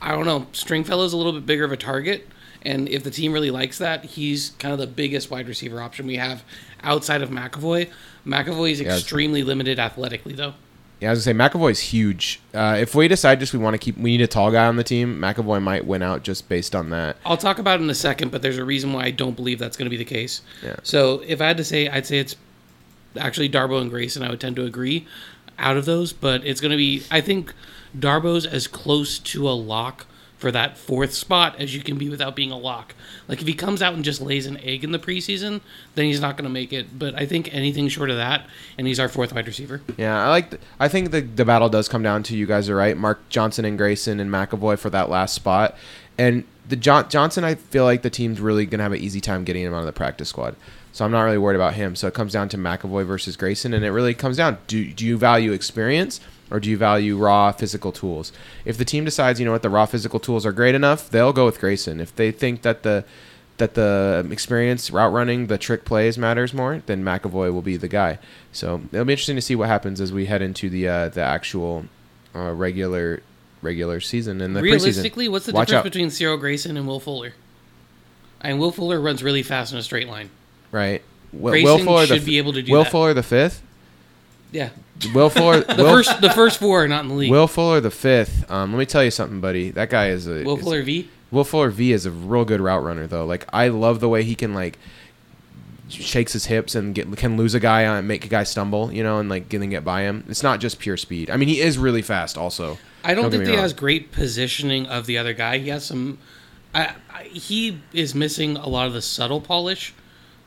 [0.00, 2.28] I don't know, Stringfellow's a little bit bigger of a target,
[2.62, 6.06] and if the team really likes that, he's kind of the biggest wide receiver option
[6.06, 6.44] we have
[6.82, 7.90] outside of McEvoy.
[8.26, 10.54] McEvoy is Yeah, extremely limited athletically, though.
[11.00, 12.40] Yeah, I was gonna say McEvoy's huge.
[12.54, 14.76] Uh, if we decide just we want to keep, we need a tall guy on
[14.76, 15.18] the team.
[15.18, 17.18] McEvoy might win out just based on that.
[17.26, 19.58] I'll talk about it in a second, but there's a reason why I don't believe
[19.58, 20.40] that's going to be the case.
[20.62, 20.76] Yeah.
[20.82, 22.36] So if I had to say, I'd say it's
[23.18, 24.22] actually Darboh and Grayson.
[24.22, 25.06] I would tend to agree
[25.58, 27.02] out of those, but it's going to be.
[27.10, 27.52] I think
[27.98, 30.06] Darboh's as close to a lock
[30.38, 32.94] for that fourth spot as you can be without being a lock.
[33.26, 35.62] Like if he comes out and just lays an egg in the preseason,
[35.94, 36.98] then he's not going to make it.
[36.98, 39.80] But I think anything short of that, and he's our fourth wide receiver.
[39.96, 40.50] Yeah, I like.
[40.50, 42.96] th- I think the the battle does come down to you guys are right.
[42.96, 45.74] Mark Johnson and Grayson and McEvoy for that last spot,
[46.18, 47.42] and the John, Johnson.
[47.44, 49.86] I feel like the team's really gonna have an easy time getting him out of
[49.86, 50.54] the practice squad.
[50.96, 51.94] So I'm not really worried about him.
[51.94, 55.04] So it comes down to McEvoy versus Grayson, and it really comes down: do do
[55.04, 58.32] you value experience or do you value raw physical tools?
[58.64, 61.34] If the team decides, you know what, the raw physical tools are great enough, they'll
[61.34, 62.00] go with Grayson.
[62.00, 63.04] If they think that the
[63.58, 67.88] that the experience, route running, the trick plays matters more, then McEvoy will be the
[67.88, 68.18] guy.
[68.52, 71.20] So it'll be interesting to see what happens as we head into the uh, the
[71.20, 71.84] actual
[72.34, 73.22] uh, regular
[73.60, 75.30] regular season and the Realistically, preseason.
[75.32, 75.84] what's the Watch difference out.
[75.84, 77.34] between Cyril Grayson and Will Fuller?
[78.40, 80.30] And Will Fuller runs really fast in a straight line.
[80.76, 81.02] Right?
[81.32, 82.92] Will, Grayson Will Fuller should the, be able to do Will that.
[82.92, 83.62] Fuller the fifth.
[84.52, 84.70] Yeah,
[85.14, 85.60] Will Fuller.
[85.60, 87.30] the Will, first the first four are not in the league.
[87.30, 88.48] Will Fuller the fifth.
[88.50, 89.70] Um, let me tell you something, buddy.
[89.70, 91.10] That guy is a Will is- Fuller V.
[91.30, 93.26] Will Fuller V is a real good route runner though.
[93.26, 94.78] Like I love the way he can like
[95.88, 99.02] shakes his hips and get can lose a guy and make a guy stumble, you
[99.02, 100.24] know, and like getting get by him.
[100.28, 101.30] It's not just pure speed.
[101.30, 102.78] I mean, he is really fast also.
[103.04, 105.58] I don't, Don't think he has great positioning of the other guy.
[105.58, 106.18] He has some.
[106.74, 109.94] I, I, he is missing a lot of the subtle polish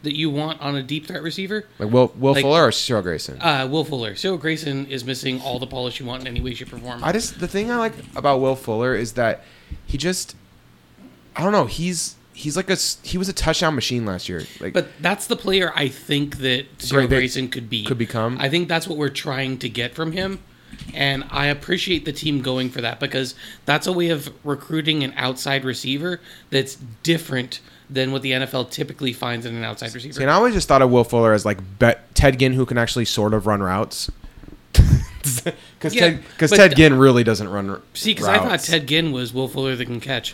[0.03, 1.65] that you want on a deep threat receiver.
[1.77, 3.41] Like Will Will Like- Fuller or Cyril Grayson.
[3.41, 4.15] Uh, Will Fuller.
[4.15, 7.03] Cyril Grayson is missing all the polish you want in any way, shape, or form.
[7.03, 9.43] I just the thing I like about Will Fuller is that
[9.85, 10.35] he just
[11.35, 14.43] I don't know, he's he's like a s- he was a touchdown machine last year.
[14.61, 17.83] Like, But that's the player I think that Cyril they- Grayson could be.
[17.83, 18.37] could become.
[18.39, 20.39] I think that's what we're trying to get from him.
[20.93, 23.35] And I appreciate the team going for that because
[23.65, 27.59] that's a way of recruiting an outside receiver that's different
[27.89, 30.13] than what the NFL typically finds in an outside receiver.
[30.13, 32.65] See, and I always just thought of Will Fuller as like Bet- Ted Ginn, who
[32.65, 34.09] can actually sort of run routes.
[35.21, 37.69] Because Yeah, Ted, cause Ted Ginn really doesn't run.
[37.69, 38.59] r- See, because I thought.
[38.61, 40.33] Ted Ginn was Will Fuller that can catch.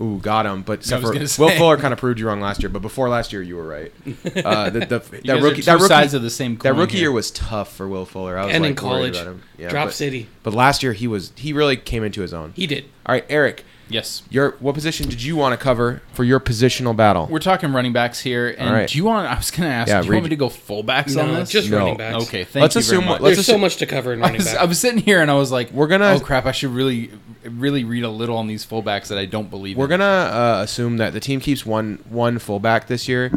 [0.00, 0.62] Ooh, got him.
[0.62, 1.26] But except for Will.
[1.56, 2.68] Fuller kind of proved you wrong last year.
[2.68, 3.92] But before last year, you were right.
[4.44, 6.56] Uh, the, the, You that guys rookie, are that two rookie, sides of the same
[6.58, 7.00] that rookie here.
[7.02, 8.38] year was tough for Will Fuller.
[8.38, 9.42] I was And in like, worried college, about him.
[9.58, 10.28] Yeah, Drop but, City.
[10.42, 12.52] But last year he was he really came into his own.
[12.54, 12.84] He did.
[13.06, 14.22] All right, Eric, Yes.
[14.30, 17.26] your what position did you want to cover for your positional battle?
[17.30, 18.88] We're talking running backs here, and All right.
[18.88, 19.28] do you want?
[19.30, 19.88] I was going to ask.
[19.88, 21.50] Yeah, do you want me to go fullbacks on this?
[21.50, 21.78] just No.
[21.78, 22.24] running backs.
[22.24, 22.44] okay.
[22.44, 23.20] Thank Let's you assume- very much.
[23.20, 24.56] let's There's assume- so much to cover in I running was, back.
[24.58, 26.46] I was sitting here and I was like, We're gonna- Oh crap!
[26.46, 27.10] I should really,
[27.44, 29.76] really read a little on these fullbacks that I don't believe.
[29.76, 29.90] We're in.
[29.90, 33.30] gonna uh, assume that the team keeps one one fullback this year,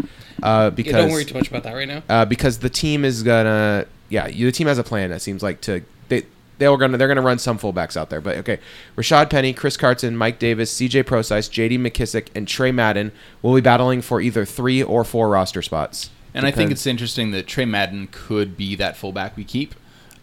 [0.44, 2.04] uh, Yeah, because don't worry too much about that right now.
[2.10, 5.12] uh, because the team is gonna yeah you, the team has a plan.
[5.12, 5.82] It seems like to
[6.58, 8.22] they were gonna they're gonna run some fullbacks out there.
[8.22, 8.60] But okay,
[8.96, 11.04] Rashad Penny, Chris Carson, Mike Davis, C.J.
[11.04, 11.78] Prosise, J.D.
[11.78, 16.10] McKissic, and Tre Madden will be battling for either three or four roster spots.
[16.34, 19.74] And I think it's interesting that Tre Madden could be that fullback we keep.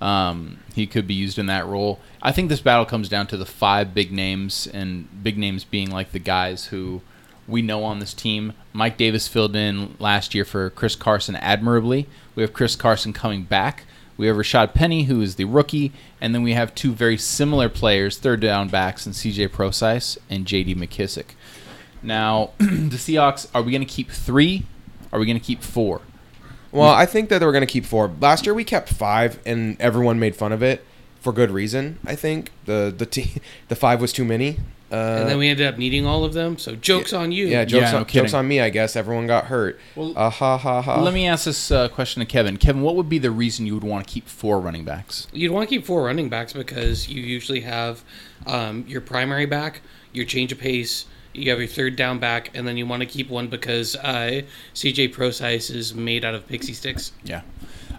[0.02, 2.00] Um, he could be used in that role.
[2.20, 5.90] I think this battle comes down to the five big names, and big names being
[5.90, 7.00] like the guys who
[7.46, 8.52] we know on this team.
[8.72, 12.08] Mike Davis filled in last year for Chris Carson admirably.
[12.34, 13.84] We have Chris Carson coming back.
[14.22, 17.68] We have Rashad Penny, who is the rookie, and then we have two very similar
[17.68, 21.30] players, third down backs, and CJ Prosise and JD McKissic.
[22.04, 24.64] Now, the Seahawks, are we going to keep three?
[25.12, 26.02] Are we going to keep four?
[26.70, 28.12] Well, I think that were going to keep four.
[28.20, 30.84] Last year we kept five, and everyone made fun of it
[31.18, 31.98] for good reason.
[32.06, 34.58] I think the the t- the five was too many.
[34.92, 36.58] Uh, and then we ended up needing all of them.
[36.58, 37.46] So jokes on you.
[37.46, 38.24] yeah, jokes, Yeah, on, kidding.
[38.24, 38.60] jokes on me.
[38.60, 39.80] I guess everyone got hurt.
[39.96, 41.00] Well, uh, ha ha ha.
[41.00, 42.58] Let me ask this uh, question to Kevin.
[42.58, 45.28] Kevin, what would be the reason you would want to keep four running backs?
[45.32, 48.04] You'd want to keep four running backs because you usually have
[48.46, 49.80] um, your primary back,
[50.12, 53.06] your change of pace, you have your third down back, and then you want to
[53.06, 54.42] keep one because uh,
[54.74, 57.12] CJ Prosise is made out of pixie sticks.
[57.24, 57.40] Yeah,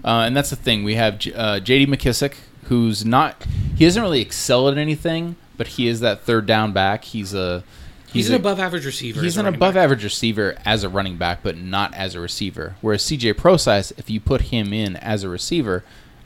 [0.05, 0.83] uh, and that's the thing.
[0.83, 1.87] We have J- uh, J.D.
[1.91, 3.43] McKissic, who's not.
[3.75, 7.03] He doesn't really excel at anything, but he is that third down back.
[7.05, 7.63] He's a.
[8.11, 9.21] He's, an a- above average receiver.
[9.21, 9.83] He's an above back.
[9.85, 12.75] average receiver as a running back, but not as a receiver.
[12.81, 15.83] Whereas CJ Prosise, if you put him in as a receiver,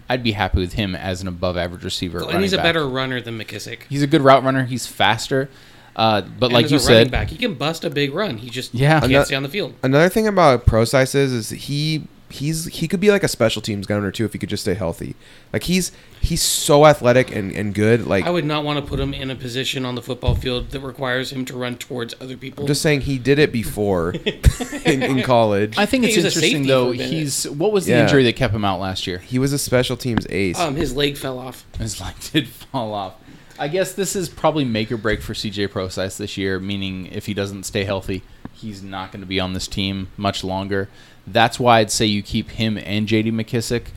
[0.10, 2.30] I'd be happy with him as an above average receiver.
[2.30, 2.64] And he's a back.
[2.66, 3.84] better runner than McKissic.
[3.88, 4.66] He's a good route runner.
[4.66, 5.50] He's faster.
[5.96, 8.14] Uh, but And like as you a running said, back, he can bust a big
[8.14, 8.38] run.
[8.38, 9.00] He just Yeah.
[9.00, 9.74] can't Ano- stay on the field.
[9.82, 13.86] Another thing about Prosise is, is he he's he could be like a special teams
[13.86, 15.16] gunner too if he could just stay healthy.
[15.54, 18.06] Like he's he's so athletic and, and good.
[18.06, 20.72] Like I would not want to put him in a position on the football field
[20.72, 22.64] that requires him to run towards other people.
[22.64, 24.12] I'm just saying he did it before
[24.86, 25.78] in, in college.
[25.78, 26.88] I think it's He interesting though.
[26.90, 27.12] for a minute.
[27.14, 28.04] He's what was the Yeah.
[28.04, 29.20] injury that kept him out last year?
[29.20, 30.60] he was a special teams ace.
[30.60, 31.66] um, his leg fell off.
[31.80, 33.14] His leg did fall off.
[33.60, 36.60] I guess this is probably make or break for CJ Prosise this year.
[36.60, 38.22] Meaning, if he doesn't stay healthy,
[38.58, 40.90] he's not going to be on this team much longer.
[41.26, 43.32] That's why I'd say you keep him and J.D.
[43.32, 43.88] McKissic.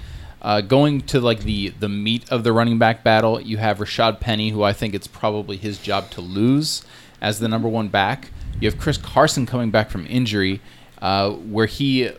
[0.42, 4.20] Uh, going to like the the meat of the running back battle, you have Rashad
[4.20, 6.82] Penny, who I think it's probably his job to lose
[7.20, 8.30] as the number one back.
[8.58, 10.60] You have Chris Carson coming back from injury,
[11.02, 12.10] uh, where he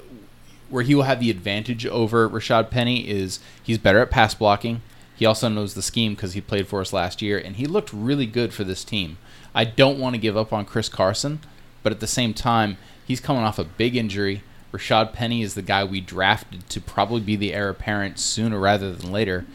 [0.69, 4.81] where he will have the advantage over Rashad Penny is he's better at pass blocking.
[5.15, 7.91] He also knows the scheme because he played for us last year, and he looked
[7.91, 9.17] really good for this team.
[9.53, 11.41] I don't want to give up on Chris Carson,
[11.83, 14.43] but at the same time, he's coming off a big injury.
[14.71, 18.93] Rashad Penny is the guy we drafted to probably be the heir apparent sooner rather
[18.93, 19.45] than later.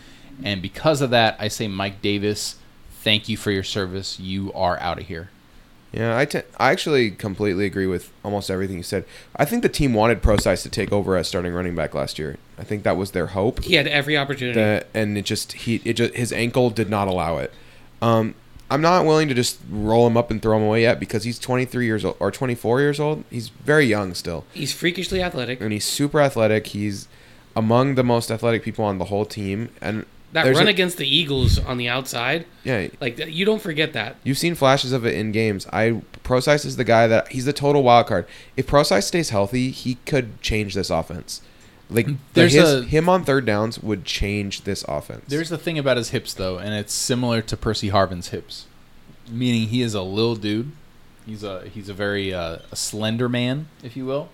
[0.44, 2.56] And because of that, I say Mike Davis,
[2.90, 4.20] thank you for your service.
[4.20, 5.30] You are out of here.
[5.92, 6.26] Yeah, I
[6.58, 9.06] I actually completely agree with almost everything you said.
[9.34, 12.36] I think the team wanted Prosise to take over as starting running back last year.
[12.58, 13.64] I think that was their hope.
[13.64, 14.60] He had every opportunity.
[14.60, 17.50] That, and it just he it just his ankle did not allow it.
[18.02, 18.34] Um,
[18.70, 21.38] I'm not willing to just roll him up and throw him away yet because he's
[21.38, 23.24] 23 years old or 24 years old.
[23.30, 25.60] He's very young still, He's freakishly athletic.
[25.60, 26.66] and he's super athletic.
[26.68, 27.06] He's
[27.54, 29.68] among the most athletic people on the whole team.
[29.80, 33.92] And That run a- against the Eagles on the outside, yeah, like you don't forget
[33.92, 34.16] that.
[34.24, 35.66] You've seen flashes of it in games.
[35.72, 38.26] I Prosise is the guy that he's the total wild card.
[38.56, 41.40] If Prosise stays healthy, he could change this offense.
[41.88, 45.24] Like There's his, a- him on third downs would change this offense.
[45.28, 48.66] There's the thing about his hips, though, and it's similar to Percy Harvin's hips,
[49.30, 50.72] meaning he is a little dude.
[51.24, 54.28] He's a he's a very uh, a slender man, if you will,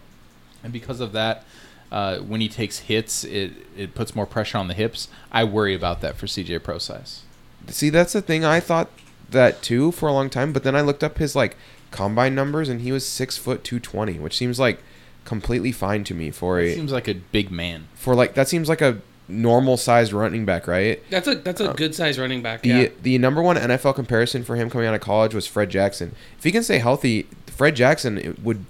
[0.64, 1.44] and because of that,
[1.90, 5.08] uh, when he takes hits, it it puts more pressure on the hips.
[5.30, 7.22] I worry about that for CJ Prosise.
[7.68, 8.44] See, that's the thing.
[8.44, 8.90] I thought
[9.30, 11.56] that too for a long time, but then I looked up his like
[11.90, 14.82] combine numbers, and he was six foot two twenty, which seems like
[15.24, 17.88] completely fine to me for a Seems like a big man.
[17.94, 21.02] for like that seems like a normal sized running back, right?
[21.10, 22.62] That's a that's a Uh, good sized running back.
[22.62, 22.88] The Yeah.
[23.02, 26.14] the number one NFL comparison for him coming out of college was Fred Jackson.
[26.38, 28.64] If he can stay healthy, Fred Jackson would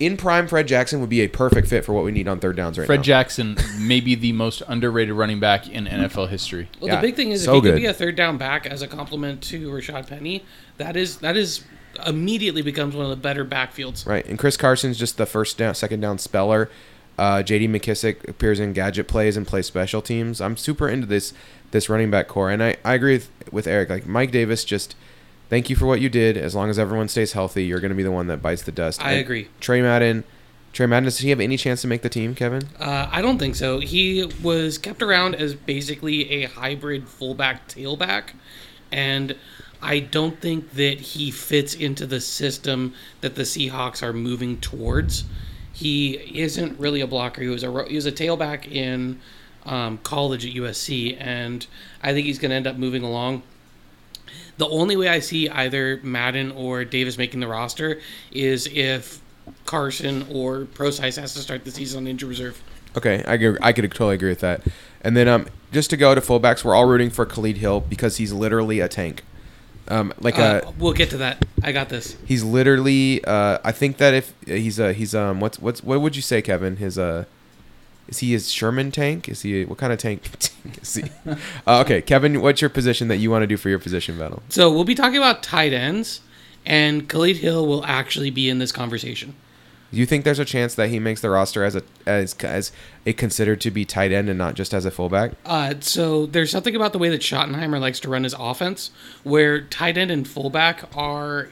[0.00, 2.56] in prime Fred Jackson would be a perfect fit for what we need on third
[2.56, 3.02] downs right Fred now.
[3.04, 6.68] Jackson may be the most underrated running back in NFL history.
[6.80, 7.74] Well, Yeah, the big thing is so if he good.
[7.74, 10.44] could be a third down back as a complement to Rashad Penny,
[10.78, 11.60] that is that is
[12.06, 14.06] immediately becomes one of the better backfields.
[14.06, 16.70] Right, and Chris Carson's just the first down, second down speller.
[17.18, 17.68] Uh, J.D.
[17.68, 20.40] McKissic appears in gadget plays and plays special teams.
[20.40, 21.34] I'm super into this
[21.70, 23.90] this running back core, and I, I agree with, with Eric.
[23.90, 24.94] Like Mike Davis, just
[25.50, 26.36] thank you for what you did.
[26.36, 28.72] As long as everyone stays healthy, you're going to be the one that bites the
[28.72, 29.04] dust.
[29.04, 29.48] I And agree.
[29.60, 30.24] Tre Madden,
[30.72, 32.62] Tre Madden, does he have any chance to make the team, Kevin?
[32.80, 33.78] Uh, I don't think so.
[33.78, 38.30] He was kept around as basically a hybrid fullback tailback,
[38.90, 39.36] and
[39.82, 45.24] I don't think that he fits into the system that the Seahawks are moving towards.
[45.72, 47.42] He isn't really a blocker.
[47.42, 49.20] He was a he was a tailback in
[49.66, 51.66] um, college at USC, and
[52.02, 53.42] I think he's going to end up moving along.
[54.58, 59.20] The only way I see either Madden or Davis making the roster is if
[59.66, 62.62] Carson or Prosise has to start the season on injured reserve.
[62.96, 64.62] Okay, I agree, I could totally agree with that.
[65.00, 68.18] And then um, just to go to fullbacks, we're all rooting for Khalid Hill because
[68.18, 69.24] he's literally a tank.
[69.92, 71.44] Um, like a Uh, we'll get to that.
[71.62, 72.16] I got this.
[72.24, 73.22] He's literally.
[73.24, 76.40] Uh, I think that if he's a he's um what's what's what would you say,
[76.40, 76.76] Kevin?
[76.76, 77.24] His uh,
[78.08, 79.28] is he his Sherman tank?
[79.28, 80.22] Is he what kind of tank
[80.82, 81.04] is he?
[81.66, 84.42] uh, okay, Kevin, what's your position that you want to do for your position battle?
[84.48, 86.20] So we'll be talking about tight ends,
[86.64, 89.34] and Khalid Hill will actually be in this conversation.
[89.92, 92.72] Do you think there's a chance that he makes the roster as a as as
[93.04, 95.32] a considered to be tight end and not just as a fullback?
[95.44, 98.90] Uh, so there's something about the way that Schottenheimer likes to run his offense,
[99.22, 101.48] where tight end and fullback are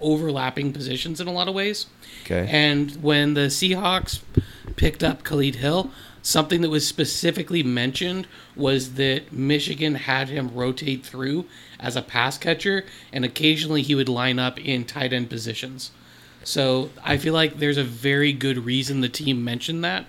[0.00, 1.86] overlapping positions in a lot of ways.
[2.24, 2.48] Okay.
[2.48, 4.20] And when the Seahawks
[4.76, 5.90] picked up Khalid Hill,
[6.22, 11.46] something that was specifically mentioned was that Michigan had him rotate through
[11.80, 15.90] as a pass catcher, and occasionally he would line up in tight end positions.
[16.44, 20.06] So I feel like there's a very good reason the team mentioned that.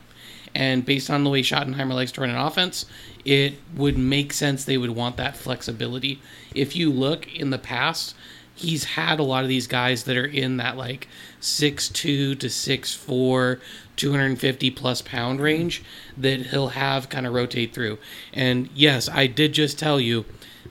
[0.54, 2.86] And based on the way Schottenheimer likes to run an offense,
[3.26, 6.22] it would make sense they would want that flexibility.
[6.54, 8.16] If you look in the past,
[8.56, 11.10] he's had a lot of these guys that are in that like
[11.42, 13.60] 6'2 to 6'4,
[13.98, 15.84] 250 plus pound range
[16.16, 17.98] that he'll have kind of rotate through.
[18.32, 20.24] And yes, I did just tell you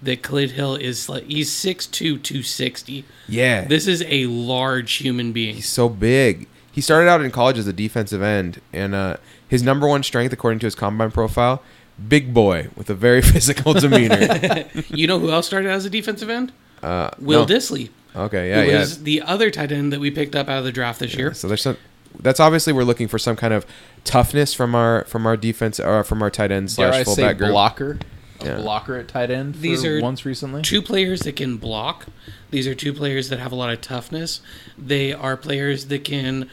[0.04, 1.90] that Khalid Hill is like, he's 6'2,
[2.22, 3.04] 260.
[3.28, 3.64] Yeah.
[3.64, 5.54] This is a large human being.
[5.56, 6.46] He's so big.
[6.70, 10.32] He started out in college as a defensive end, and uh, his number one strength,
[10.32, 11.62] according to his combine profile,
[12.08, 14.64] big boy with a very physical demeanor.
[14.88, 16.52] You know who else started out as a defensive end?
[16.82, 17.54] Uh, Will no.
[17.54, 17.90] Dissly.
[18.16, 18.78] Okay, yeah, who yeah.
[18.80, 21.34] was the other tight end that we picked up out of the draft this year.
[21.34, 21.76] So there's some.
[22.20, 23.66] That's obviously we're looking for some kind of
[24.04, 27.50] toughness from our from our defense or from our tight end Dare slash fullback group.
[27.50, 27.98] blocker?
[28.44, 28.56] A Yeah.
[28.56, 30.62] blocker at tight end for These are once recently?
[30.62, 32.06] Two players that can block.
[32.50, 34.40] These are two players that have a lot of toughness.
[34.78, 36.48] They are players that can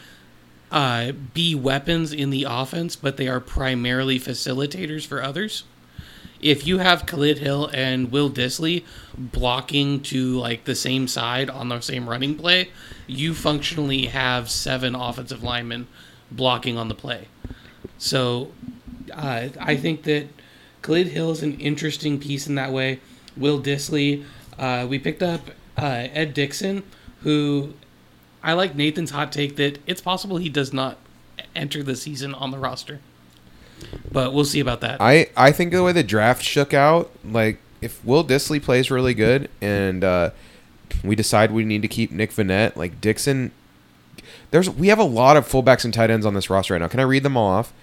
[0.72, 5.64] uh, be weapons in the offense, but they are primarily facilitators for others.
[6.40, 8.84] If you have Khalid Hill and Will Dissly
[9.18, 12.70] blocking to like the same side on the same running play,
[13.06, 15.88] you functionally have seven offensive linemen
[16.32, 17.28] blocking on the play.
[17.98, 18.52] So
[19.14, 20.30] uh, I think that
[20.82, 23.00] Khalid Hill is an interesting piece in that way.
[23.38, 24.26] Will Dissly,
[24.58, 25.42] uh, we picked up
[25.78, 26.84] uh, Ed Dickson,
[27.22, 27.74] who
[28.44, 30.98] I like Nathan's hot take that it's possible he does not
[31.56, 33.00] enter the season on the roster.
[34.12, 35.02] But we'll see about that.
[35.02, 39.14] I I think the way the draft shook out, like if Will Dissly plays really
[39.14, 40.30] good and uh,
[41.04, 43.52] we decide we need to keep Nick Vannett, like Dickson.
[44.52, 46.88] There's we have a lot of fullbacks and tight ends on this roster right now.
[46.88, 47.74] Can I read them all off?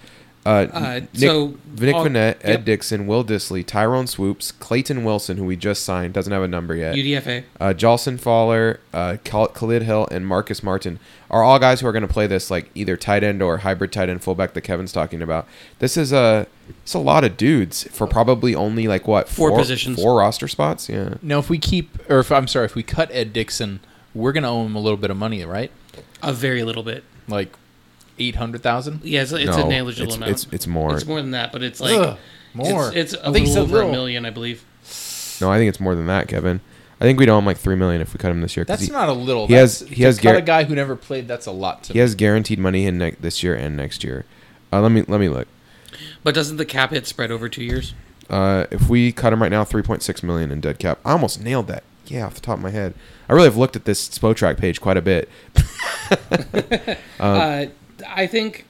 [0.45, 2.65] Uh, Uh, Nick, so, Nick all- Vannett, Ed yep.
[2.65, 6.75] Dickson, Will Dissly, Tyrone Swoopes, Clayton Wilson, who we just signed, doesn't have a number
[6.75, 6.95] yet.
[6.95, 7.43] UDFA.
[7.59, 10.97] uh, Jalston Fowler, uh, Khalid Hill, and Marcus Martin
[11.29, 13.91] are all guys who are going to play this like either tight end or hybrid
[13.91, 15.45] tight end fullback that Kevin's talking about.
[15.79, 20.01] This is a it's a lot of dudes for probably only like what Four positions.
[20.01, 20.87] four roster spots.
[20.87, 23.81] Yeah, Now, if we keep, or if I'm sorry, if we cut Ed Dickson,
[24.15, 25.71] we're gonna owe him a little bit of money, right?
[26.23, 27.03] A very little bit.
[27.27, 27.53] Like
[28.19, 29.01] eight hundred thousand.
[29.03, 30.31] Yeah, it's, it's No, a negligible it's, amount.
[30.31, 30.93] It's it's more.
[30.95, 32.17] It's more than that, but it's like Ugh,
[32.53, 32.87] more.
[32.89, 34.63] It's, it's a I think little it's a over a million, I believe.
[35.41, 36.61] no, I think it's more than that, Kevin.
[37.01, 38.65] I think we'd owe him like three million if we cut him this year.
[38.65, 39.47] That's he, not a little.
[39.47, 41.27] he has- That's- he has to Gar- a guy who never played.
[41.29, 41.93] That's a lot to.
[41.93, 44.25] he has guaranteed money in ne- this year and next year.
[44.73, 45.47] Uh, let me let me look.
[46.23, 47.93] But doesn't the cap hit spread over two years?
[48.29, 50.99] Uh, if we cut him right now, three point six million in dead cap.
[51.05, 51.83] I almost nailed that.
[52.05, 52.93] yeah, off the top of my head.
[53.29, 55.29] I really have looked at this Spotrac page quite a bit.
[57.19, 57.65] Uh,
[58.09, 58.65] I think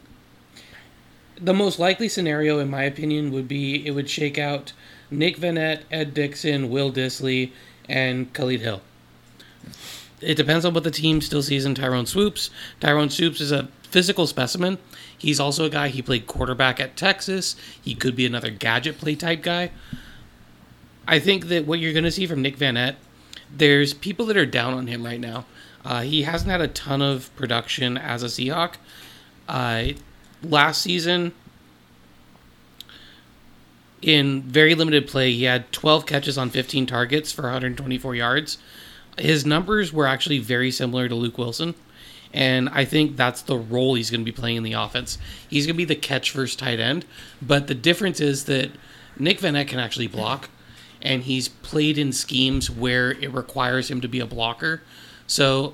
[1.39, 4.73] the most likely scenario, in my opinion, would be it would shake out
[5.09, 7.51] Nick Vannett, Ed Dickson, Will Dissly,
[7.87, 8.81] and Khalid Hill.
[10.21, 12.49] It depends on what the team still sees in Tyrone Swoopes.
[12.79, 14.77] Tyrone Swoopes is a physical specimen.
[15.17, 17.55] He's also a guy, he played quarterback at Texas.
[17.81, 19.71] He could be another gadget play type guy.
[21.07, 22.95] I think that what you're going to see from Nick Vannett,
[23.55, 25.45] there's people that are down on him right now.
[25.83, 28.75] Uh, he hasn't had a ton of production as a Seahawk.
[29.49, 29.93] Uh,
[30.43, 31.33] last season,
[34.01, 38.59] in very limited play, he had 12 catches on 15 targets for 124 yards.
[39.17, 41.73] His numbers were actually very similar to Luke Wilson.
[42.31, 45.17] And I think that's the role he's going to be playing in the offense.
[45.49, 47.05] He's going to be the catch first tight end.
[47.41, 48.69] But the difference is that
[49.17, 50.49] Nick Van can actually block,
[51.01, 54.83] and he's played in schemes where it requires him to be a blocker.
[55.25, 55.73] So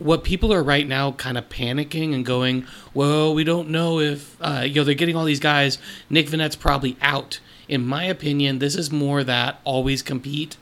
[0.00, 4.36] what people are right now kind of panicking and going, well, we don't know if,
[4.40, 5.78] uh, you know, they're getting all these guys.
[6.08, 7.38] Nick Vannett's probably out.
[7.68, 10.56] In my opinion, this is more that always compete.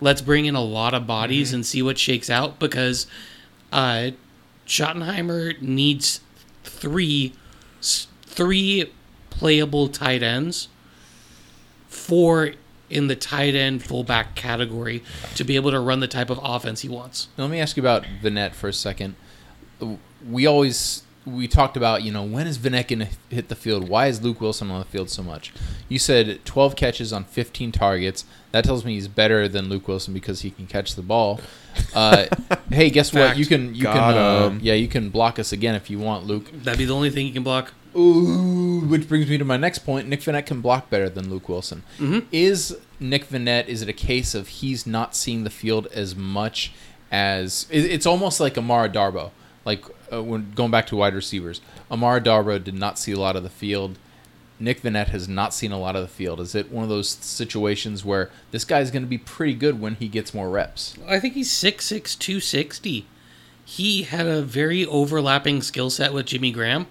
[0.00, 3.06] Let's bring in a lot of bodies and see what shakes out because
[3.72, 4.10] uh,
[4.66, 6.20] Schottenheimer needs
[6.64, 7.32] three
[7.80, 8.92] three
[9.30, 10.68] playable tight ends,
[11.88, 12.52] four
[12.90, 15.02] in the tight end fullback category
[15.34, 17.28] to be able to run the type of offense he wants.
[17.36, 19.16] Now, let me ask you about Vannett for a second.
[20.28, 23.88] We always we talked about you know when is Vannett going to hit the field?
[23.88, 25.52] Why is Luke Wilson on the field so much?
[25.88, 28.24] You said 12 catches on 15 targets.
[28.52, 31.40] That tells me he's better than Luke Wilson because he can catch the ball.
[31.94, 32.26] Uh,
[32.70, 33.36] hey, guess what?
[33.36, 36.26] You can you Got can uh, yeah you can block us again if you want,
[36.26, 36.50] Luke.
[36.52, 37.72] That'd be the only thing you can block.
[37.96, 40.08] Ooh, which brings me to my next point.
[40.08, 41.82] Nick Vannett can block better than Luke Wilson.
[41.98, 42.24] Mhm.
[42.30, 43.66] Is Nick Vannett?
[43.68, 46.72] Is it a case of he's not seeing the field as much
[47.10, 49.30] as it's almost like Amara Darboh,
[49.64, 51.60] like uh, when going back to wide receivers.
[51.90, 53.98] Amara Darboh did not see a lot of the field.
[54.58, 56.40] Nick Vannett has not seen a lot of the field.
[56.40, 59.96] Is it one of those situations where this guy's going to be pretty good when
[59.96, 60.94] he gets more reps?
[61.06, 63.04] I think he's 6'6", 260.
[63.64, 66.86] He had a very overlapping skill set with Jimmy Graham.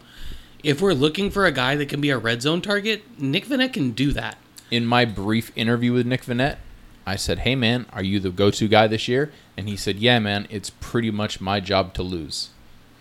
[0.65, 3.73] If we're looking for a guy that can be a red zone target, Nick Vannett
[3.73, 4.37] can do that.
[4.71, 6.57] in my brief interview with Nick Vannett,
[7.05, 10.17] I said, "Hey man, are you the go-to guy this year?" And he said, "Yeah,
[10.17, 12.49] man, it's pretty much my job to lose."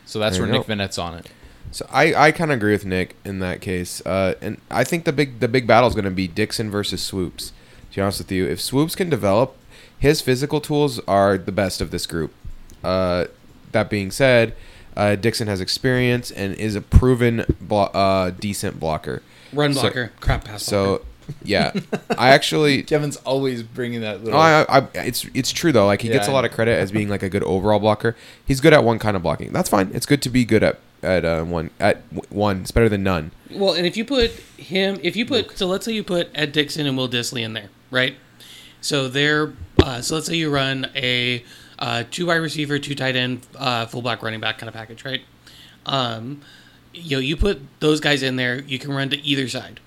[0.04, 1.30] So that's where you Nick Vannett's on it.
[1.70, 5.06] So I, I kind of agree with Nick in that case, uh, and I think
[5.06, 7.52] the big the big battle is going to be Dickson versus Swoopes.
[7.92, 9.56] To be honest with you, if Swoopes can develop,
[9.98, 12.34] his physical tools are the best of this group.
[12.84, 13.24] Uh,
[13.72, 14.54] that being said,
[14.96, 19.22] uh, Dickson has experience and is a proven blo- uh, decent blocker.
[19.52, 20.98] Run So- blocker, crap pass blocker.
[21.00, 21.04] So
[21.42, 21.72] yeah,
[22.18, 24.38] I actually Kevin's always bringing that little.
[24.38, 25.86] Oh, I, I, it's it's true though.
[25.86, 28.14] Like he gets a lot of credit as being like a good overall blocker.
[28.44, 29.52] He's good at one kind of blocking.
[29.52, 29.90] That's fine.
[29.94, 32.60] It's good to be good at at uh, one at w- one.
[32.60, 33.30] It's better than none.
[33.50, 36.52] Well, and if you put him, if you put, so let's say you put Ed
[36.52, 38.16] Dickson and Will Dissly in there, right?
[38.80, 41.42] So they're, uh, so let's say you run a
[41.84, 45.20] uh, two wide receiver, two tight end, uh, fullback running back kind of package, right?
[45.84, 46.40] Um,
[46.94, 49.80] you know, you put those guys in there, you can run to either side.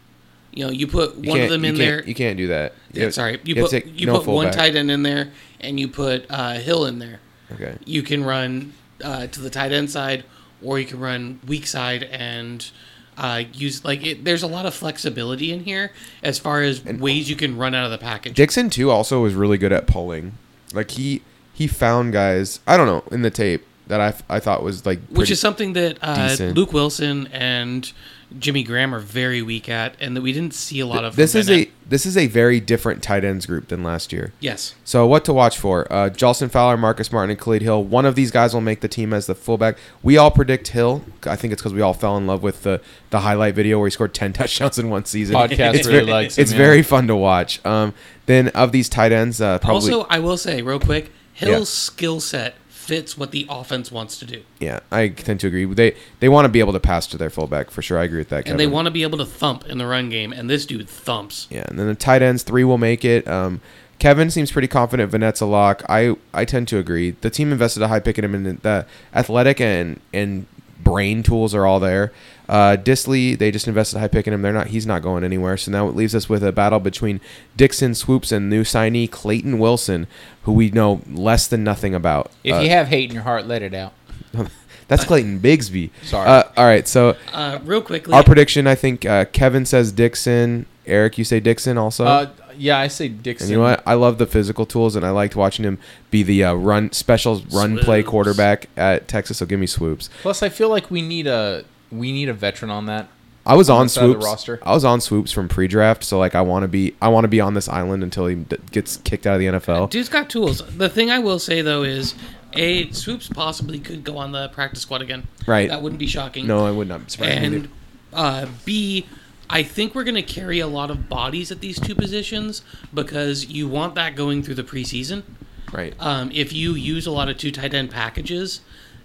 [0.52, 2.04] You know, you put You one of them in there.
[2.04, 2.74] You can't do that.
[2.92, 5.80] Yeah, have- sorry, you have put you no put one tight end in there, and
[5.80, 7.20] you put uh, Hill in there.
[7.52, 7.78] Okay.
[7.86, 8.74] You can run
[9.04, 10.24] uh, to the tight end side,
[10.62, 12.70] or you can run weak side and
[13.18, 15.92] uh, use like it, there's a lot of flexibility in here
[16.22, 18.36] as far as ways you can run out of the package.
[18.36, 20.34] Dickson too also was really good at pulling.
[20.74, 21.22] Like he
[21.58, 22.60] he found guys.
[22.68, 25.74] I don't know in the tape that I, I thought was like which is something
[25.74, 26.36] that uh.
[26.54, 27.92] Luke Wilson and
[28.38, 31.16] Jimmy Graham are very weak at, and that we didn't see a lot of.
[31.16, 31.70] this is Van a Eck.
[31.88, 34.34] this is a very different tight ends group than last year.
[34.42, 34.76] yes.
[34.84, 35.92] So what to watch for?
[35.92, 37.84] Uh, Jalston Fowler, Marcus Martin, and Khalid Hill.
[37.84, 39.78] One of these guys will make the team as the fullback.
[40.04, 41.04] We all predict Hill.
[41.26, 42.82] I think it's because we all fell in love with the
[43.12, 45.34] the highlight video where he scored ten touchdowns in one season.
[45.34, 46.58] Podcast it's really very, likes him, It's yeah.
[46.58, 47.66] very fun to watch.
[47.66, 47.94] Um,
[48.26, 51.64] then of these tight ends, uh, probably Also, I will say real quick, Hill's Yeah.
[51.66, 55.66] skill set fits what the offense wants to do, yeah, I tend to agree.
[55.66, 57.98] They they want to be able to pass to their fullback for sure.
[58.00, 58.48] I agree with that.
[58.48, 60.88] and they want to be able to thump in the run game, and this dude
[60.88, 61.48] thumps.
[61.50, 63.28] Yeah, and then the tight ends, three will make it.
[63.28, 63.60] Um,
[64.00, 65.84] Kevin seems pretty confident Vannett's a lock.
[65.90, 67.12] I, I tend to agree.
[67.22, 70.46] The team invested a high pick in him, and the athletic and and
[70.80, 72.14] brain tools are all there.
[72.50, 74.42] Uh, Dissly, they just invested a high pick in him.
[74.42, 74.68] They're not.
[74.68, 75.58] He's not going anywhere.
[75.58, 77.20] So now it leaves us with a battle between
[77.56, 80.08] Dickson Swoopes and new signee Clayton Wilson,
[80.44, 82.32] who we know less than nothing about.
[82.44, 83.94] If Uh, you have hate in your heart, let it out.
[84.88, 85.90] that's Clayton Bigsby.
[86.04, 86.28] Sorry.
[86.28, 86.88] Uh, all right.
[86.88, 90.66] So Uh, real quickly, our prediction, I think uh, Kevin says Dickson.
[90.86, 92.06] Eric, you say Dickson also.
[92.06, 93.48] Uh, yeah, I say Dickson.
[93.48, 93.84] And you know what?
[93.86, 95.80] I love the physical tools, and I liked watching him
[96.12, 99.40] be the uh, run special run play quarterback at Texas.
[99.40, 100.10] So give me swoopes.
[100.22, 103.08] Plus, I feel like we need a we need a veteran on that.
[103.46, 104.26] I was On on the side of the swoopes.
[104.26, 104.60] roster.
[104.62, 107.30] I was on swoopes from pre-draft, so like I want to be I want to
[107.30, 109.90] be on this island until he d- gets kicked out of the NFL.
[109.90, 110.62] Dude's got tools.
[110.78, 112.14] The thing I will say though is,
[112.54, 115.28] a Swoopes possibly could go on the practice squad again.
[115.48, 115.70] Right.
[115.70, 116.46] That wouldn't be shocking.
[116.46, 117.46] No, I would not surprise me.
[117.58, 117.70] and
[118.12, 119.06] uh, B,
[119.50, 122.64] I think we're going to carry a lot of bodies at these two positions
[122.94, 125.24] because you want that going through the preseason.
[125.72, 125.94] Right.
[126.00, 128.60] Um, if you use a lot of two tight end packages,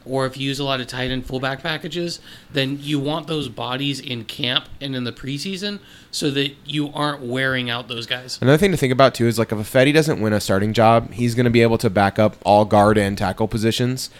[0.05, 2.21] or if you use a lot of tight end fullback packages,
[2.53, 5.81] then you want those bodies in camp and in the preseason
[6.11, 8.39] so that you aren't wearing out those guys.
[8.41, 11.13] Another thing to think about too is like if Ifedi doesn't win a starting job,
[11.13, 14.11] he's going to be able to back up all guard and tackle positions.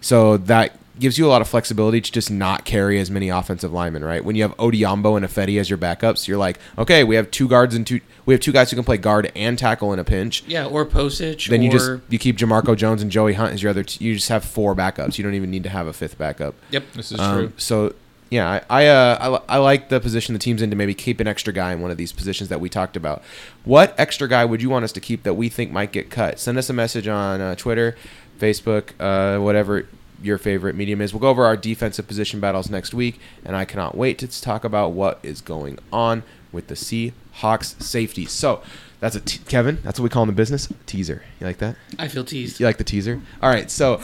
[0.00, 3.72] So that gives you a lot of flexibility to just not carry as many offensive
[3.72, 4.24] linemen, right?
[4.24, 7.48] When you have Odhiambo and Ifedi as your backups, you're like, okay, we have two
[7.48, 10.04] guards and two we have two guys who can play guard and tackle in a
[10.04, 10.44] pinch.
[10.46, 11.48] Yeah, or postage.
[11.48, 13.82] Then or, you just you keep Jamarco Jones and Joey Hunt as your other.
[13.84, 15.18] T- you just have four backups.
[15.18, 16.54] You don't even need to have a fifth backup.
[16.70, 16.84] Yep.
[16.94, 17.52] This is Um, true.
[17.56, 17.94] So
[18.30, 21.20] yeah, I I, uh, I I like the position the team's in to maybe keep
[21.20, 23.22] an extra guy in one of these positions that we talked about.
[23.64, 26.38] What extra guy would you want us to keep that we think might get cut?
[26.38, 27.96] Send us a message on uh, Twitter,
[28.38, 29.86] Facebook, uh, whatever
[30.22, 31.12] your favorite medium is.
[31.12, 34.64] We'll go over our defensive position battles next week, and I cannot wait to talk
[34.64, 38.26] about what is going on with the Seahawks safety.
[38.26, 38.62] So.
[39.02, 39.80] That's a t- Kevin.
[39.82, 41.24] That's what we call in the business teaser.
[41.40, 41.74] You like that?
[41.98, 42.60] I feel teased.
[42.60, 43.20] You like the teaser?
[43.42, 44.00] All right, so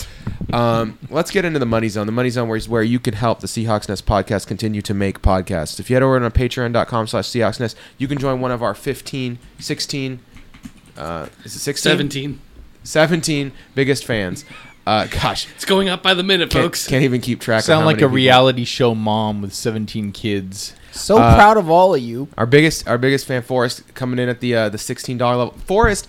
[0.53, 2.07] um, let's get into the money zone.
[2.07, 4.95] The money zone where is where you can help the Seahawks Nest podcast continue to
[4.95, 5.79] make podcasts.
[5.79, 8.75] If you head over to patreon.com slash Seahawks Nest, you can join one of our
[8.75, 10.19] 15, 16,
[10.97, 11.91] uh, is it 16?
[11.91, 12.41] 17.
[12.83, 14.45] 17 biggest fans.
[14.89, 16.87] Uh, gosh, It's going up by the minute, can't, folks.
[16.89, 17.63] can't even keep track.
[17.63, 20.73] Sound how like a people- reality show mom with 17 kids.
[20.93, 22.29] So Uh, proud of all of you.
[22.39, 25.55] Our biggest, our biggest fan, Forrest, coming in at the uh, the sixteen dollar level.
[25.67, 26.09] Forrest,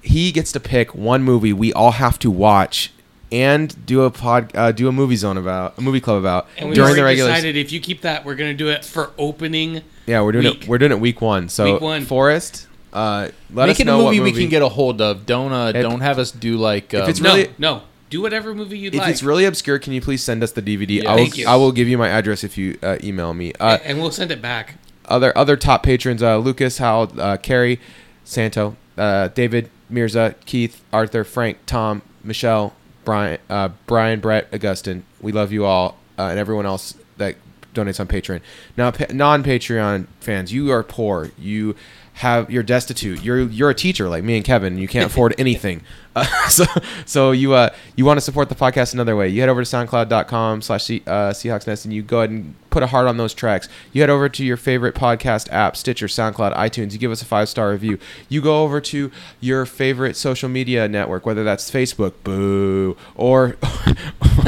[0.00, 2.90] he gets to pick one movie we all have to watch
[3.30, 6.70] and do a pod, uh, do a movie zone about, a movie club about And
[6.70, 7.30] we during already the regular.
[7.30, 9.82] decided if you keep that, we're going to do it for opening.
[10.06, 10.62] Yeah, we're doing week.
[10.62, 10.68] it.
[10.68, 11.48] We're doing it week one.
[11.50, 12.04] So Week one.
[12.06, 15.00] Forrest, uh, let Make us it a know movie, what we can get a hold
[15.02, 15.26] of.
[15.26, 16.94] Don't uh, If- don't have us do like.
[16.94, 17.82] Um, If it's No, really- no.
[18.14, 19.08] Do whatever movie you'd If like.
[19.08, 21.02] If it's really obscure, can you please send us the DVD?
[21.02, 21.10] Yeah.
[21.10, 21.18] I will.
[21.24, 21.48] Thank you.
[21.48, 23.52] I will give you my address if you uh, email me.
[23.58, 24.76] Uh, and we'll send it back.
[25.06, 27.80] other other top patrons: uh, Lucas, Hal, uh, Carrie,
[28.22, 35.02] Santo, uh, David, Mirza, Keith, Arthur, Frank, Tom, Michelle, Brian, uh, Brian, Brett, Augustin.
[35.20, 37.34] We love you all, uh, and everyone else that
[37.74, 38.42] donates on Patreon.
[38.76, 41.32] Now, pa- non-Patreon fans, you are poor.
[41.36, 41.74] You
[42.14, 43.22] have you're destitute.
[43.22, 44.78] You're you're a teacher like me and Kevin.
[44.78, 45.82] You can't afford anything.
[46.14, 46.64] Uh, so
[47.04, 49.28] so you uh you want to support the podcast another way.
[49.28, 52.84] You head over to soundcloud.com slash uh, Seahawks Nest and you go ahead and put
[52.84, 53.68] a heart on those tracks.
[53.92, 56.92] You head over to your favorite podcast app, Stitcher, SoundCloud, iTunes.
[56.92, 57.98] You give us a five star review.
[58.28, 59.10] You go over to
[59.40, 63.56] your favorite social media network, whether that's Facebook, boo, or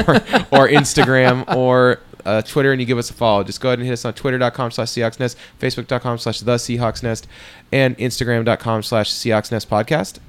[0.07, 0.15] or,
[0.51, 3.43] or Instagram or uh, Twitter and you give us a follow.
[3.43, 7.01] Just go ahead and hit us on twitter.com slash Seahawks Nest, facebook.com slash the Seahawks
[7.01, 7.27] Nest,
[7.71, 10.19] and instagram.com slash Seahawks Nest podcast.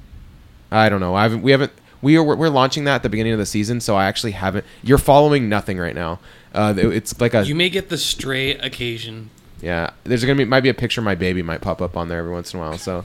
[0.71, 1.15] I don't know.
[1.15, 1.41] I haven't.
[1.41, 1.71] We haven't.
[2.01, 2.23] We are.
[2.23, 4.65] We're launching that at the beginning of the season, so I actually haven't.
[4.83, 6.19] You're following nothing right now.
[6.53, 9.29] Uh, it's like a You may get the stray occasion.
[9.61, 9.89] yeah.
[10.03, 12.19] There's gonna be might be a picture of my baby might pop up on there
[12.19, 12.77] every once in a while.
[12.77, 13.03] So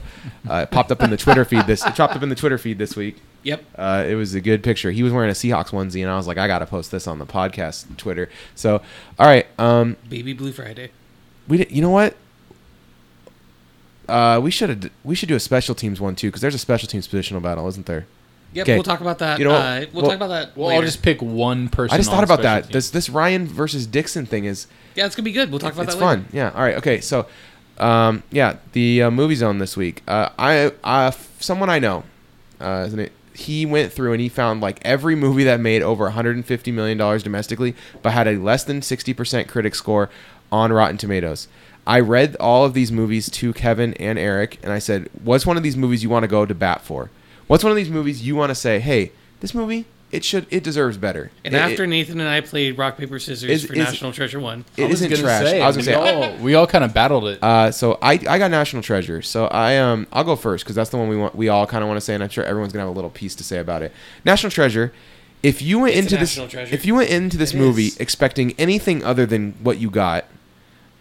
[0.49, 1.85] uh, it popped up in the Twitter feed this.
[1.85, 3.21] It popped up in the Twitter feed this week.
[3.45, 3.63] Yep.
[3.77, 4.91] Uh, it was a good picture.
[4.91, 7.19] He was wearing a Seahawks onesie, and I was like, I gotta post this on
[7.19, 8.27] the podcast Twitter.
[8.55, 8.81] So,
[9.19, 9.45] all right.
[9.57, 10.89] Um, Baby Blue Friday.
[11.47, 12.15] we did, you know what?
[14.07, 14.91] Uh, we should.
[15.03, 17.67] We should do a special teams one too, because there's a special teams positional battle,
[17.67, 18.05] isn't there?
[18.53, 18.73] Yep, 'Kay.
[18.75, 19.37] we'll talk about that.
[19.39, 19.61] You know what?
[19.61, 20.55] uh, we'll, Well- talk about that.
[20.57, 20.79] Well, later.
[20.81, 21.93] I'll just pick one person.
[21.93, 22.61] I just on thought about special that.
[22.63, 22.73] teams.
[22.73, 25.49] This this Ryan versus Dixon thing is yeah, it's gonna be good.
[25.49, 26.21] We'll talk about it's that later.
[26.21, 26.29] fun.
[26.31, 26.51] Yeah.
[26.55, 26.75] All right.
[26.77, 27.01] Okay.
[27.01, 27.25] So,
[27.79, 30.03] um, yeah, the uh, movie zone this week.
[30.07, 32.03] Uh, I uh, someone I know,
[32.61, 33.11] uh, isn't it?
[33.35, 37.23] He went through and he found like every movie that made over 150 million dollars
[37.23, 40.09] domestically, but had a less than 60 percent critic score
[40.51, 41.47] on Rotten Tomatoes.
[41.87, 45.57] I read all of these movies to Kevin and Eric, and I said, "What's one
[45.57, 47.11] of these movies you want to go to bat for?
[47.47, 50.63] What's one of these movies you want to say, hey, this movie, it should, it
[50.63, 53.73] deserves better." And It- after it- Nathan and I played rock paper scissors Is- for
[53.73, 55.43] is- National Treasure One, it I was isn't gonna trash.
[55.43, 57.39] say, I was gonna we say, all, we all kind of battled it.
[57.43, 59.21] Uh, so I, I got National Treasure.
[59.21, 61.83] So I um I'll go first because that's the one we want we all kind
[61.83, 63.57] of want to say, and I'm sure everyone's gonna have a little piece to say
[63.59, 63.91] about it.
[64.23, 64.93] National Treasure.
[65.43, 66.73] If you went It's into this, treasure.
[66.73, 67.97] if you went into this It movie is.
[67.97, 70.25] expecting anything other than what you got,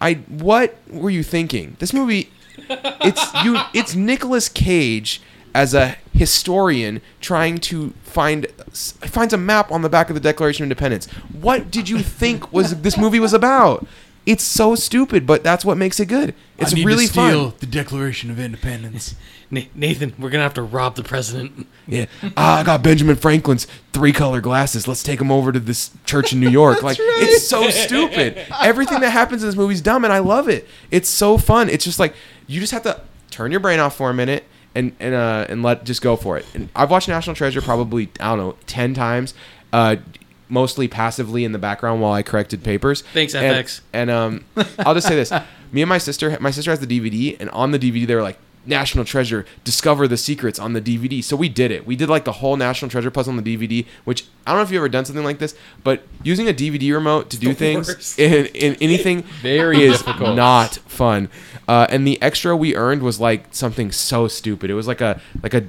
[0.02, 1.76] I what were you thinking?
[1.78, 2.30] This movie,
[2.68, 5.22] it's you, it's Nicolas Cage
[5.54, 10.62] as a historian trying to find finds a map on the back of the Declaration
[10.62, 11.06] of Independence.
[11.32, 13.86] What did you think was this movie was about?
[14.24, 16.34] It's so stupid, but that's what makes it good.
[16.56, 17.52] It's really fun.
[17.58, 19.16] the Declaration of Independence.
[19.50, 21.66] Nathan, we're gonna have to rob the president.
[21.86, 22.06] Yeah.
[22.36, 24.88] Ah, I got Benjamin Franklin's three color glasses.
[24.88, 26.82] Let's take him over to this church in New York.
[26.82, 28.38] like, it's so stupid.
[28.62, 30.66] Everything that happens in this movie is dumb, and I love it.
[30.90, 31.68] It's so fun.
[31.68, 32.14] It's just like
[32.46, 33.00] you just have to
[33.30, 34.44] turn your brain off for a minute
[34.74, 36.46] and and uh and let just go for it.
[36.54, 39.34] And I've watched National Treasure probably I don't know ten times.
[39.72, 39.96] Uh,
[40.48, 43.00] mostly passively in the background while I corrected papers.
[43.12, 43.80] Thanks, And- FX.
[43.92, 44.44] And um,
[44.80, 45.32] I'll just say this:
[45.72, 48.22] me and my sister, my sister has the DVD, and on the DVD they were
[48.22, 51.24] like, "National Treasure: Discover the Secrets" on the DVD.
[51.24, 51.86] So we did it.
[51.86, 53.84] We did like the whole National Treasure puzzle on the DVD.
[54.04, 56.92] Which I don't know if you've ever done something like this, but using a DVD
[56.92, 60.36] remote to do things in, in anything Very is difficult.
[60.36, 61.30] not fun.
[61.66, 64.70] Uh, and the extra we earned was like something so stupid.
[64.70, 65.64] It was like a like a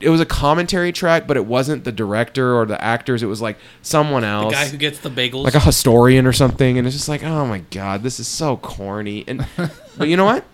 [0.00, 3.22] it was a commentary track, but it wasn't the director or the actors.
[3.22, 5.44] It was like someone else, The guy who gets the bagels.
[5.44, 8.56] like a historian or something, and it's just like, oh my god, this is so
[8.56, 9.24] corny.
[9.28, 9.46] And
[9.98, 10.44] but you know what?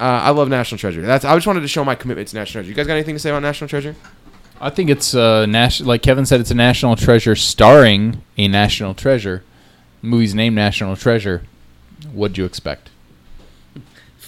[0.00, 1.02] Uh, I love National Treasure.
[1.02, 2.68] That's I just wanted to show my commitment to National Treasure.
[2.68, 3.96] You guys got anything to say about National Treasure?
[4.60, 5.88] I think it's uh, national.
[5.88, 9.42] Like Kevin said, it's a national treasure starring a national treasure.
[10.02, 11.42] The movie's named National Treasure.
[12.12, 12.90] What'd you expect?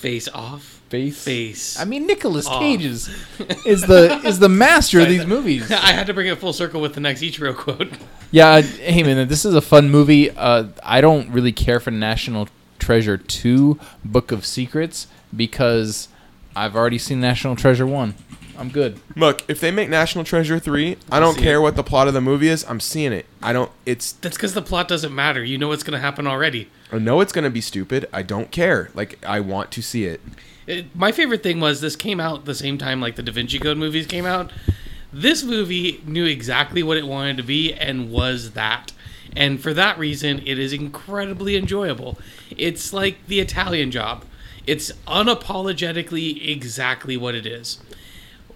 [0.00, 0.80] Face off.
[0.88, 1.22] Face.
[1.22, 1.78] Face.
[1.78, 2.60] I mean, Nicolas Off.
[2.60, 3.08] Cage is
[3.64, 5.70] is the is the master of these movies.
[5.70, 7.90] I had to bring it full circle with the next Ichiro quote.
[8.32, 10.30] Yeah, hey man, this is a fun movie.
[10.30, 12.48] Uh, I don't really care for National
[12.78, 16.06] Treasure Two: Book of Secrets because
[16.54, 18.14] I've already seen National Treasure One.
[18.60, 19.00] I'm good.
[19.16, 21.60] Look, if they make National Treasure three, I don't see care it.
[21.62, 22.64] what the plot of the movie is.
[22.68, 23.24] I'm seeing it.
[23.42, 23.72] I don't.
[23.86, 24.12] It's.
[24.12, 25.42] That's because the plot doesn't matter.
[25.42, 26.68] You know what's going to happen already.
[26.92, 28.06] I know it's gonna be stupid.
[28.12, 28.90] I don't care.
[28.94, 30.20] Like I want to see it.
[30.66, 33.58] It, my favorite thing was this came out the same time like the Da Vinci
[33.58, 34.52] Code movies came out.
[35.12, 38.92] This movie knew exactly what it wanted to be and was that.
[39.34, 42.18] And for that reason, it is incredibly enjoyable.
[42.56, 44.24] It's like the Italian job.
[44.66, 47.78] It's unapologetically exactly what it is.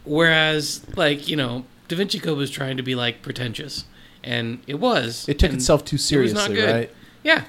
[0.05, 3.85] Whereas, like, you know, Da Vinci Code was trying to be like pretentious.
[4.23, 5.29] And it was.
[5.29, 6.75] It took itself too it was seriously, not good.
[6.75, 6.91] right?
[7.23, 7.45] Yeah.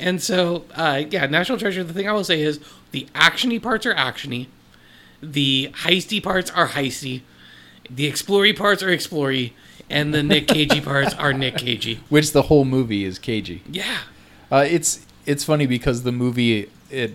[0.00, 2.60] And so, uh, yeah, National Treasure, the thing I will say is
[2.92, 4.46] the actiony parts are actiony,
[5.20, 7.22] the heisty parts are heisty,
[7.90, 9.54] the explory parts are explory,
[9.90, 12.00] and the Nick Cagey parts are Nick Cagey.
[12.08, 13.62] Which the whole movie is cagey.
[13.68, 13.98] Yeah.
[14.50, 17.14] Uh, it's it's funny because the movie it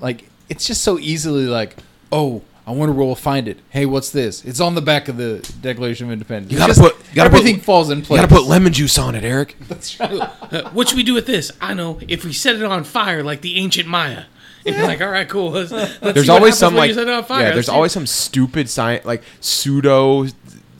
[0.00, 1.76] like it's just so easily like
[2.12, 3.58] oh I wonder where we'll find it.
[3.70, 4.44] Hey, what's this?
[4.44, 6.52] It's on the back of the Declaration of Independence.
[6.52, 8.20] You gotta just- put- you gotta put- everything falls in You place.
[8.20, 9.56] gotta put lemon juice on it, Eric.
[9.68, 11.50] That's Uh, what should we do with this?
[11.62, 11.98] I know.
[12.06, 14.24] If we set it on fire like the ancient Maya.
[14.66, 15.50] And you're like, all right, cool.
[15.52, 17.38] Let's, let's There's always some like you set it on fire.
[17.40, 17.44] yeah.
[17.46, 20.26] Let's There's see- always some stupid science like pseudo.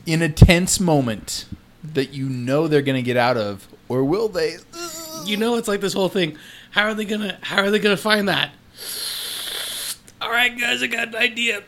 [0.05, 1.45] in a tense moment
[1.93, 4.57] that you know they're gonna get out of, or will they?
[5.25, 6.37] you know it's like this whole thing
[6.71, 8.51] how are they gonna how are they gonna find that
[10.21, 11.61] all right guys i got an idea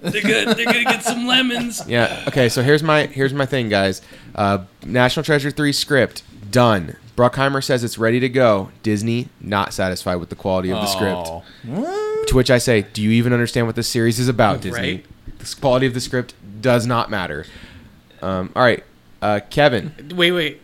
[0.00, 2.24] they're gonna they're gonna get some lemons Yeah.
[2.28, 2.48] Okay.
[2.48, 4.02] So here's my here's my thing, guys.
[4.34, 6.96] Uh, National Treasure three script done.
[7.16, 8.70] Bruckheimer says it's ready to go.
[8.82, 11.28] Disney not satisfied with the quality of the script.
[11.64, 12.28] What?
[12.28, 14.92] To which I say, do you even understand what this series is about, Disney?
[14.94, 15.38] Right.
[15.38, 17.44] The quality of the script does not matter.
[18.22, 18.84] Um, all right,
[19.22, 19.92] uh, Kevin.
[20.14, 20.60] wait wait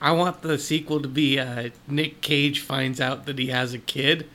[0.00, 3.78] i want the sequel to be uh, nick cage finds out that he has a
[3.78, 4.28] kid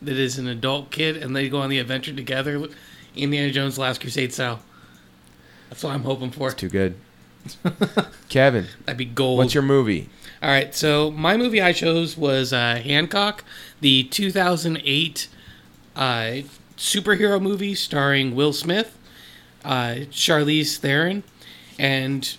[0.00, 2.66] that is an adult kid and they go on the adventure together
[3.16, 4.60] indiana jones last crusade style
[5.68, 6.94] that's what i'm hoping for Too good.
[8.28, 10.10] Kevin, that'd be gold what's your movie?
[10.42, 13.44] All right, so my movie I chose was uh, Hancock,
[13.80, 15.28] the 2008
[15.96, 16.00] uh,
[16.76, 18.96] superhero movie starring Will Smith,
[19.64, 21.22] uh, Charlize Theron,
[21.78, 22.36] and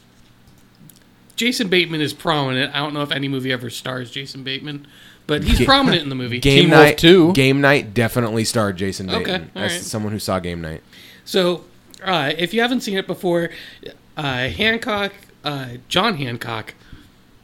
[1.36, 2.76] Jason Bateman is prominent.
[2.76, 4.88] I don't know if any movie ever stars Jason Bateman,
[5.28, 6.40] but he's Ga- prominent in the movie.
[6.40, 7.34] Game Teen Night 2.
[7.34, 9.42] Game Night definitely starred Jason Okay, Bateman.
[9.56, 9.84] all That's right.
[9.84, 10.82] someone who saw Game Night.
[11.26, 11.64] So,
[12.04, 13.50] uh, if you haven't seen it before,
[14.18, 15.14] uh, Hancock,
[15.44, 16.74] uh, John Hancock,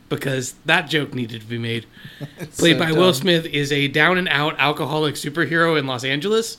[0.09, 1.85] because that joke needed to be made,
[2.57, 3.13] played so by Will.
[3.13, 6.57] Smith, is a down and out alcoholic superhero in Los Angeles.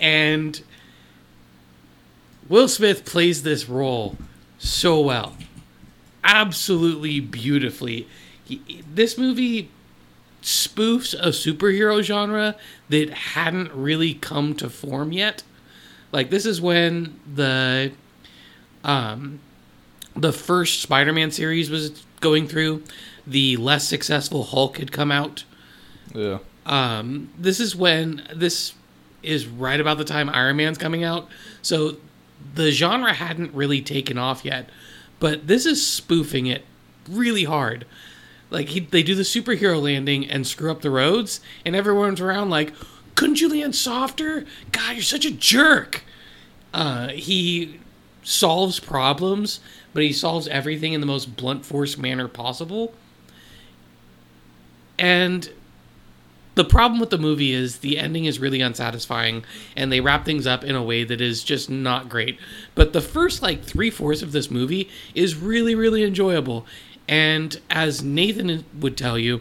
[0.00, 0.60] And
[2.48, 4.16] Will Smith plays this role
[4.58, 5.36] so well.
[6.24, 8.06] Absolutely beautifully.
[8.44, 9.70] He, this movie
[10.42, 12.56] spoofs a superhero genre
[12.88, 15.42] that hadn't really come to form yet.
[16.12, 17.92] Like this is when the
[18.84, 19.40] um
[20.16, 22.82] the first Spider-Man series was going through.
[23.26, 25.44] The less successful Hulk had come out.
[26.14, 26.38] Yeah.
[26.66, 28.74] Um, this is when this
[29.22, 31.28] is right about the time Iron Man's coming out.
[31.62, 31.96] So
[32.54, 34.68] the genre hadn't really taken off yet,
[35.20, 36.64] but this is spoofing it
[37.08, 37.86] really hard.
[38.50, 42.50] Like he, they do the superhero landing and screw up the roads, and everyone's around
[42.50, 42.72] like,
[43.14, 44.44] "Couldn't you land softer?
[44.72, 46.04] God, you're such a jerk."
[46.72, 47.80] Uh, he
[48.22, 49.60] solves problems,
[49.92, 52.94] but he solves everything in the most blunt force manner possible.
[54.98, 55.50] And
[56.58, 59.44] the problem with the movie is the ending is really unsatisfying
[59.76, 62.36] and they wrap things up in a way that is just not great.
[62.74, 66.66] But the first like three fourths of this movie is really, really enjoyable.
[67.08, 69.40] And as Nathan would tell you,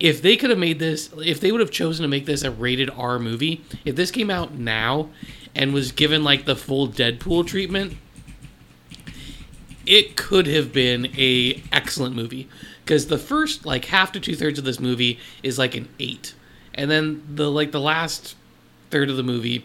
[0.00, 2.50] if they could have made this, if they would have chosen to make this a
[2.50, 5.10] rated R movie, if this came out now
[5.54, 7.96] and was given like the full Deadpool treatment,
[9.86, 12.48] it could have been a excellent movie.
[12.84, 16.34] Because the first like half to two thirds of this movie is like an eight,
[16.74, 18.34] and then the like the last
[18.90, 19.64] third of the movie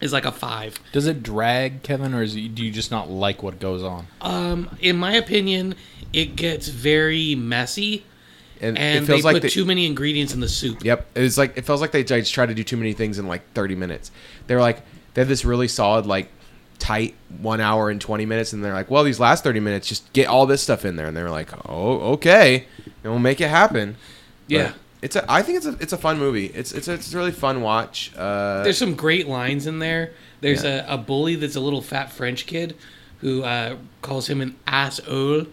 [0.00, 0.78] is like a five.
[0.92, 4.06] Does it drag, Kevin, or is it, do you just not like what goes on?
[4.20, 5.74] Um, in my opinion,
[6.12, 8.04] it gets very messy,
[8.60, 10.84] And, and it they feels like put they, too many ingredients in the soup.
[10.84, 13.26] Yep, it's like it feels like they just try to do too many things in
[13.26, 14.10] like 30 minutes.
[14.46, 14.82] They're like
[15.14, 16.28] they have this really solid like
[16.78, 20.10] tight one hour and 20 minutes, and they're like, well, these last 30 minutes, just
[20.14, 22.66] get all this stuff in there, and they're like, oh, okay,
[23.04, 23.96] and we'll make it happen.
[24.48, 24.72] But Yeah.
[25.02, 25.30] It's a.
[25.30, 25.76] I think it's a.
[25.80, 26.46] It's a fun movie.
[26.46, 28.12] It's it's a, it's a really fun watch.
[28.16, 30.12] Uh, There's some great lines in there.
[30.40, 30.86] There's Yeah.
[30.90, 32.76] a, a bully that's a little fat French kid
[33.18, 35.46] who uh, calls him an asshole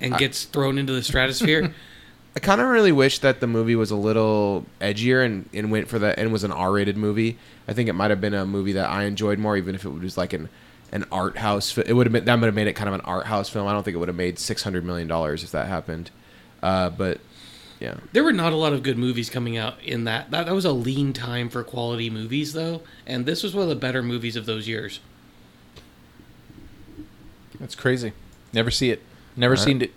[0.00, 1.72] and gets thrown into the stratosphere.
[2.36, 5.86] I kind of really wish that the movie was a little edgier and, and went
[5.86, 7.38] for that and was an R-rated movie.
[7.68, 9.88] I think it might have been a movie that I enjoyed more, even if it
[9.90, 10.48] was like an
[10.90, 11.78] an art house.
[11.78, 13.68] It would have been that would have made it kind of an art house film.
[13.68, 16.10] I don't think it would have made six hundred million dollars if that happened.
[16.60, 17.20] Uh, but
[17.84, 20.30] yeah, There were not a lot of good movies coming out in that.
[20.30, 20.46] that.
[20.46, 23.76] That was a lean time for quality movies, though, and this was one of the
[23.76, 25.00] better movies of those years.
[27.60, 28.12] That's crazy.
[28.52, 29.02] Never see it.
[29.36, 29.64] Never All right.
[29.64, 29.92] seen it.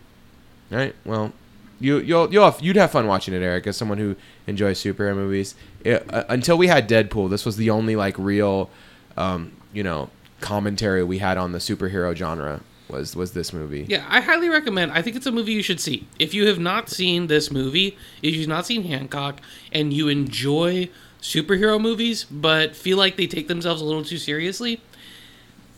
[0.72, 0.96] all right.
[1.06, 1.34] Well,
[1.80, 4.16] you you'll you'll have, you'd have fun watching it, Eric, as someone who
[4.48, 5.56] enjoys superhero movies.
[5.84, 8.70] It, uh, until we had Deadpool, this was the only like real,
[9.16, 10.10] um, you know,
[10.42, 12.62] commentary we had on the superhero genre.
[12.90, 13.86] Was was this movie?
[13.88, 14.92] Yeah, I highly recommend.
[14.94, 16.08] I think it's a movie you should see.
[16.20, 20.90] If you have not seen this movie, if you've not seen Hancock, and you enjoy
[21.22, 24.80] superhero movies but feel like they take themselves a little too seriously,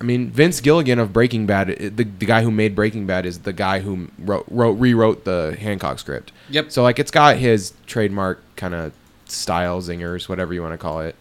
[0.02, 3.40] I mean, Vince Gilligan of Breaking Bad, the, the guy who made Breaking Bad, is
[3.40, 6.32] the guy who wrote, wrote rewrote the Hancock script.
[6.50, 6.72] Yep.
[6.72, 8.94] So like, it's got his trademark kind of
[9.26, 11.16] style zingers, whatever you want to call it,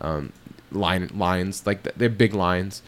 [0.00, 0.32] um,
[0.70, 2.82] line lines like th- they're big lines.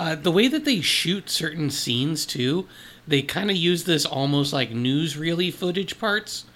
[0.00, 2.66] Uh, the way that they shoot certain scenes too,
[3.06, 6.46] they kind of use this almost like newsreely footage parts,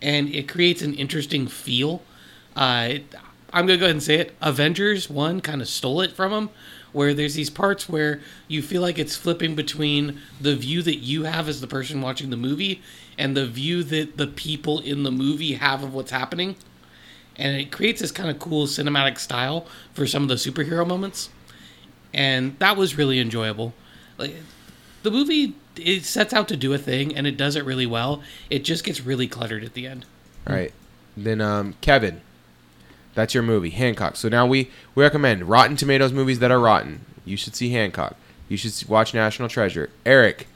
[0.00, 2.00] and it creates an interesting feel.
[2.54, 2.94] Uh,
[3.52, 4.36] I'm gonna go ahead and say it.
[4.40, 6.50] Avengers one kind of stole it from them,
[6.92, 11.24] where there's these parts where you feel like it's flipping between the view that you
[11.24, 12.82] have as the person watching the movie
[13.18, 16.54] and the view that the people in the movie have of what's happening,
[17.34, 21.30] and it creates this kind of cool cinematic style for some of the superhero moments
[22.12, 23.74] and that was really enjoyable.
[24.18, 24.36] Like
[25.02, 28.22] the movie, it sets out to do a thing, and it does it really well.
[28.50, 30.04] It just gets really cluttered at the end.
[30.46, 30.72] All right.
[31.16, 32.20] Then um, Kevin,
[33.14, 34.16] that's your movie, Hancock.
[34.16, 37.04] So now we we recommend Rotten Tomatoes movies that are rotten.
[37.24, 38.16] You should see Hancock.
[38.48, 39.90] You should watch National Treasure.
[40.04, 40.46] Eric,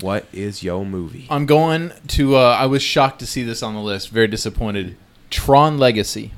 [0.00, 1.26] what is your movie?
[1.30, 2.36] I'm going to.
[2.36, 4.10] Uh, I was shocked to see this on the list.
[4.10, 4.96] Very disappointed.
[5.30, 6.32] Tron Legacy,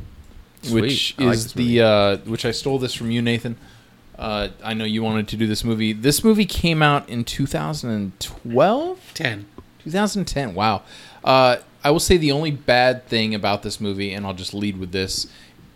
[0.70, 3.56] which I is this the uh, which I stole this from you, Nathan.
[4.18, 5.92] Uh, I know you wanted to do this movie.
[5.92, 9.10] This movie came out in 2012.
[9.14, 9.46] Ten.
[9.82, 10.54] 2010.
[10.54, 10.82] Wow.
[11.22, 14.78] Uh, I will say the only bad thing about this movie, and I'll just lead
[14.78, 15.26] with this,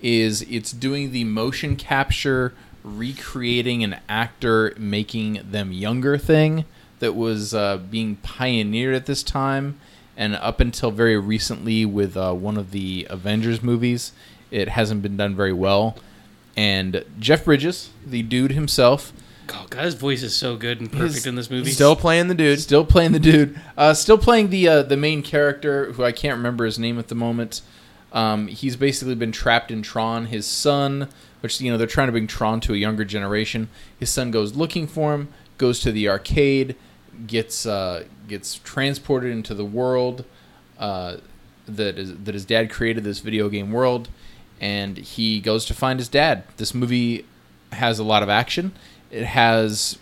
[0.00, 6.64] is it's doing the motion capture, recreating an actor, making them younger thing
[7.00, 9.78] that was uh, being pioneered at this time.
[10.16, 14.12] And up until very recently, with uh, one of the Avengers movies,
[14.50, 15.96] it hasn't been done very well.
[16.58, 19.12] And Jeff Bridges, the dude himself,
[19.50, 21.70] Oh, God, his voice is so good and perfect His- in this movie.
[21.70, 22.60] Still playing the dude.
[22.60, 23.58] Still playing the dude.
[23.76, 27.06] Uh, still playing the uh, the main character, who I can't remember his name at
[27.08, 27.62] the moment.
[28.12, 30.26] Um, he's basically been trapped in Tron.
[30.26, 31.08] His son,
[31.40, 33.68] which you know they're trying to bring Tron to a younger generation.
[33.98, 35.28] His son goes looking for him,
[35.58, 36.74] goes to the arcade,
[37.26, 40.24] gets uh, gets transported into the world
[40.78, 41.18] uh,
[41.66, 44.08] that is that his dad created this video game world,
[44.60, 46.44] and he goes to find his dad.
[46.56, 47.24] This movie
[47.72, 48.72] has a lot of action.
[49.10, 49.98] It has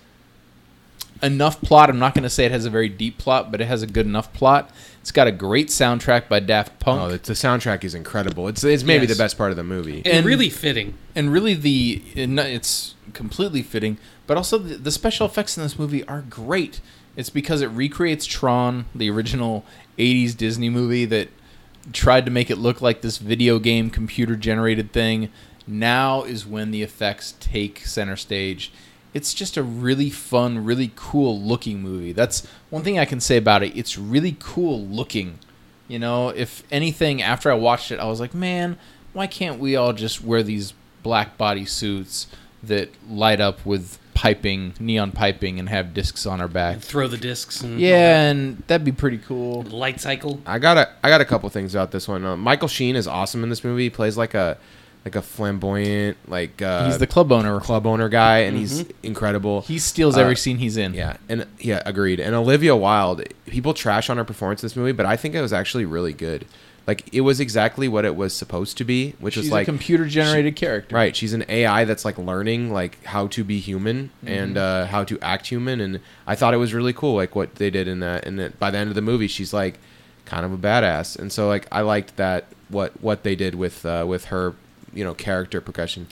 [1.23, 1.89] enough plot.
[1.89, 3.87] I'm not going to say it has a very deep plot, but it has a
[3.87, 4.71] good enough plot.
[5.01, 7.01] It's got a great soundtrack by Daft Punk.
[7.01, 8.49] Oh, the, the soundtrack is incredible.
[8.49, 9.17] It's it's maybe Yes.
[9.17, 9.99] the best part of the movie.
[9.99, 10.95] and, and- really fitting.
[11.15, 13.97] and really the it's completely fitting
[14.27, 16.81] but also the, the special effects in this movie are great
[17.15, 19.65] It's because it recreates Tron, the original
[19.97, 21.29] '80s Disney movie that
[21.93, 25.31] tried to make it look like this video game computer generated thing.
[25.67, 28.73] Now is when the effects take center stage.
[29.15, 32.13] It's just a really fun, really cool looking movie.
[32.13, 33.77] That's one thing I can say about it.
[33.77, 35.39] It's really cool looking.
[35.89, 38.79] You know, if anything, after I watched it, I was like, man,
[39.13, 42.27] why can't we all just wear these black body suits
[42.63, 46.79] that light up with piping, neon piping, and have discs on our back?
[46.81, 49.63] Throw the discs and Yeah, and that'd be pretty cool.
[49.65, 50.41] light cycle.
[50.47, 52.25] I got a I got a couple things about this one.
[52.25, 53.85] Uh, Michael Sheen is awesome in this movie.
[53.85, 54.57] He plays like a
[55.05, 57.61] like a flamboyant like uh, He's the club owner.
[57.61, 59.61] club owner guy, and he's incredible.
[59.61, 60.95] He steals Uh, every scene he's in.
[60.95, 62.19] Yeah, and yeah, agreed.
[62.19, 65.41] And Olivia Wilde, people trash on her performance in this movie, but I think it
[65.43, 66.47] was actually really good.
[66.87, 69.71] Like it was exactly what it was supposed to be, which She's was like a
[69.71, 70.95] computer generated character.
[70.95, 75.03] Right, she's an AI that's like learning like how to be human and uh, how
[75.05, 78.01] to act human, and I thought it was really cool, like what they did in
[78.01, 78.25] that.
[78.25, 79.79] And that by the end of the movie, she's like
[80.27, 83.85] kind of a badass, and so like I liked that what what they did with
[83.85, 84.55] uh, with her,
[84.95, 86.07] you know, character progression.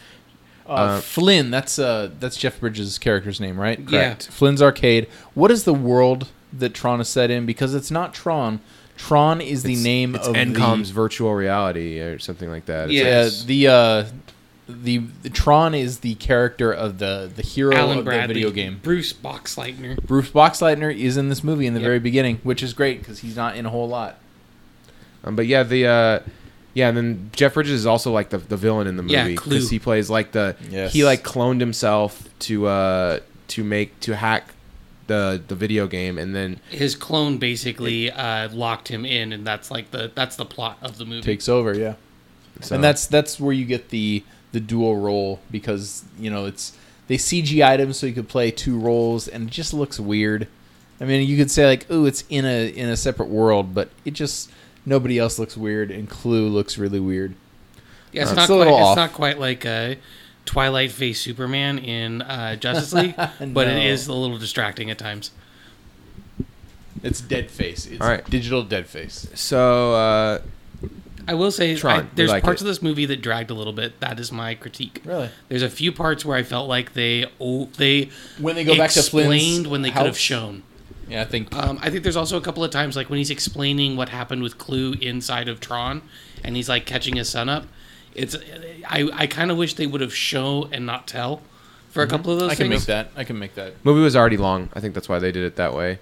[0.69, 3.79] Uh, Uh, Flynn, that's uh, that's Jeff Bridges' character's name, right?
[3.79, 4.15] Yeah.
[4.15, 5.07] Flynn's Arcade.
[5.35, 7.47] What is the world that Tron is set in?
[7.47, 8.61] Because it's not Tron.
[8.97, 12.91] Tron is the It's- name it's of Encom's the virtual reality or something like that.
[12.91, 13.23] It's Yeah.
[13.23, 14.05] like- the uh,
[14.67, 18.51] the, the Tron is the character of the the hero Alan of Bradley, the video
[18.51, 18.81] game.
[18.83, 20.03] Bruce Boxleitner.
[20.03, 21.87] Bruce Boxleitner is in this movie in the Yep.
[21.87, 24.17] very beginning, which is great because he's not in a whole lot.
[25.23, 26.19] Um, but yeah, the uh,
[26.73, 29.37] yeah, and then Jeff Bridges is also like the, the villain in the Yeah, movie
[29.37, 29.59] Clu.
[29.69, 30.93] he plays like the Yes.
[30.95, 34.49] he like cloned himself to uh to make to hack
[35.07, 39.71] the the video game, and then His clone basically uh, locked him in, and that's
[39.71, 41.23] like the that's the plot of the movie.
[41.23, 41.95] Takes over, yeah.
[42.61, 46.77] so, and that's that's where you get the the dual role because you know it's
[47.09, 50.49] they CG items so you could play two roles and it just looks weird.
[51.01, 53.91] I mean, you could say like, "Oh, it's in a in a separate world," but
[54.05, 54.51] it just
[54.87, 57.35] nobody else looks weird, and Clu looks really weird.
[58.13, 59.95] yeah, it's Uh, not it's a quite, little it's not quite like uh,
[60.45, 65.31] Twilight Face Superman in uh, Justice League, but it is a little distracting at times.
[67.03, 67.87] It's dead face.
[67.87, 68.25] It's All right.
[68.29, 69.29] digital dead face.
[69.35, 70.41] so uh,
[71.27, 72.65] I will say, Tron, I, there's like parts it.
[72.65, 74.01] of this movie that dragged a little bit.
[74.01, 75.01] That is my critique.
[75.05, 75.31] Really?
[75.49, 78.91] There's a few parts where I felt like they oh, they When they go back
[78.91, 80.63] to explained when they could have shown.
[81.09, 83.31] Yeah, I think Um, I think there's also a couple of times like when he's
[83.31, 86.03] explaining what happened with Clu inside of Tron,
[86.43, 87.67] and he's like catching his son up.
[88.15, 88.37] It's
[88.89, 91.43] I I kind of wish they would have show and not tell
[91.91, 92.53] for a couple of those Mm-hmm.
[92.53, 92.81] I can things.
[92.83, 93.09] make that.
[93.17, 93.75] I can make that.
[93.85, 94.69] movie was already long.
[94.75, 95.99] I think that's why they did it that way.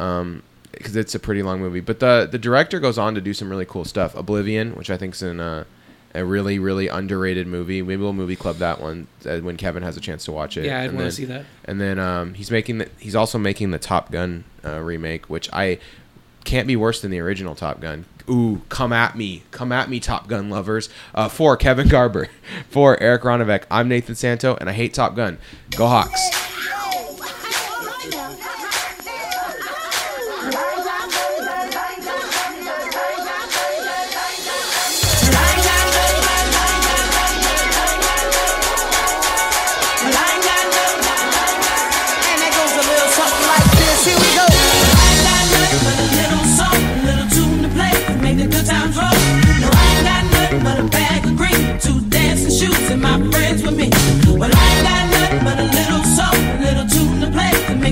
[0.00, 0.42] Um,
[0.72, 1.80] because it's a pretty long movie.
[1.80, 4.14] But the the director goes on to do some really cool stuff.
[4.14, 5.66] Oblivion, which I think is in a,
[6.14, 7.80] a really really underrated movie.
[7.80, 10.64] Maybe we'll movie club that one uh, when Kevin has a chance to watch it.
[10.64, 11.44] Yeah, I'd And want to see that.
[11.64, 15.48] And then um, he's making the, he's also making the Top Gun uh, remake, which
[15.52, 15.78] I
[16.44, 18.04] can't be worse than the original Top Gun.
[18.28, 20.88] Ooh, come at me, come at me, Top Gun lovers.
[21.14, 22.28] Uh, for Kevin Garber,
[22.70, 25.38] for Eric Ronnebeck, I'm Nathan Santo, and I hate Top Gun.
[25.76, 26.30] Go Hawks.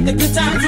[0.04, 0.61] the good times.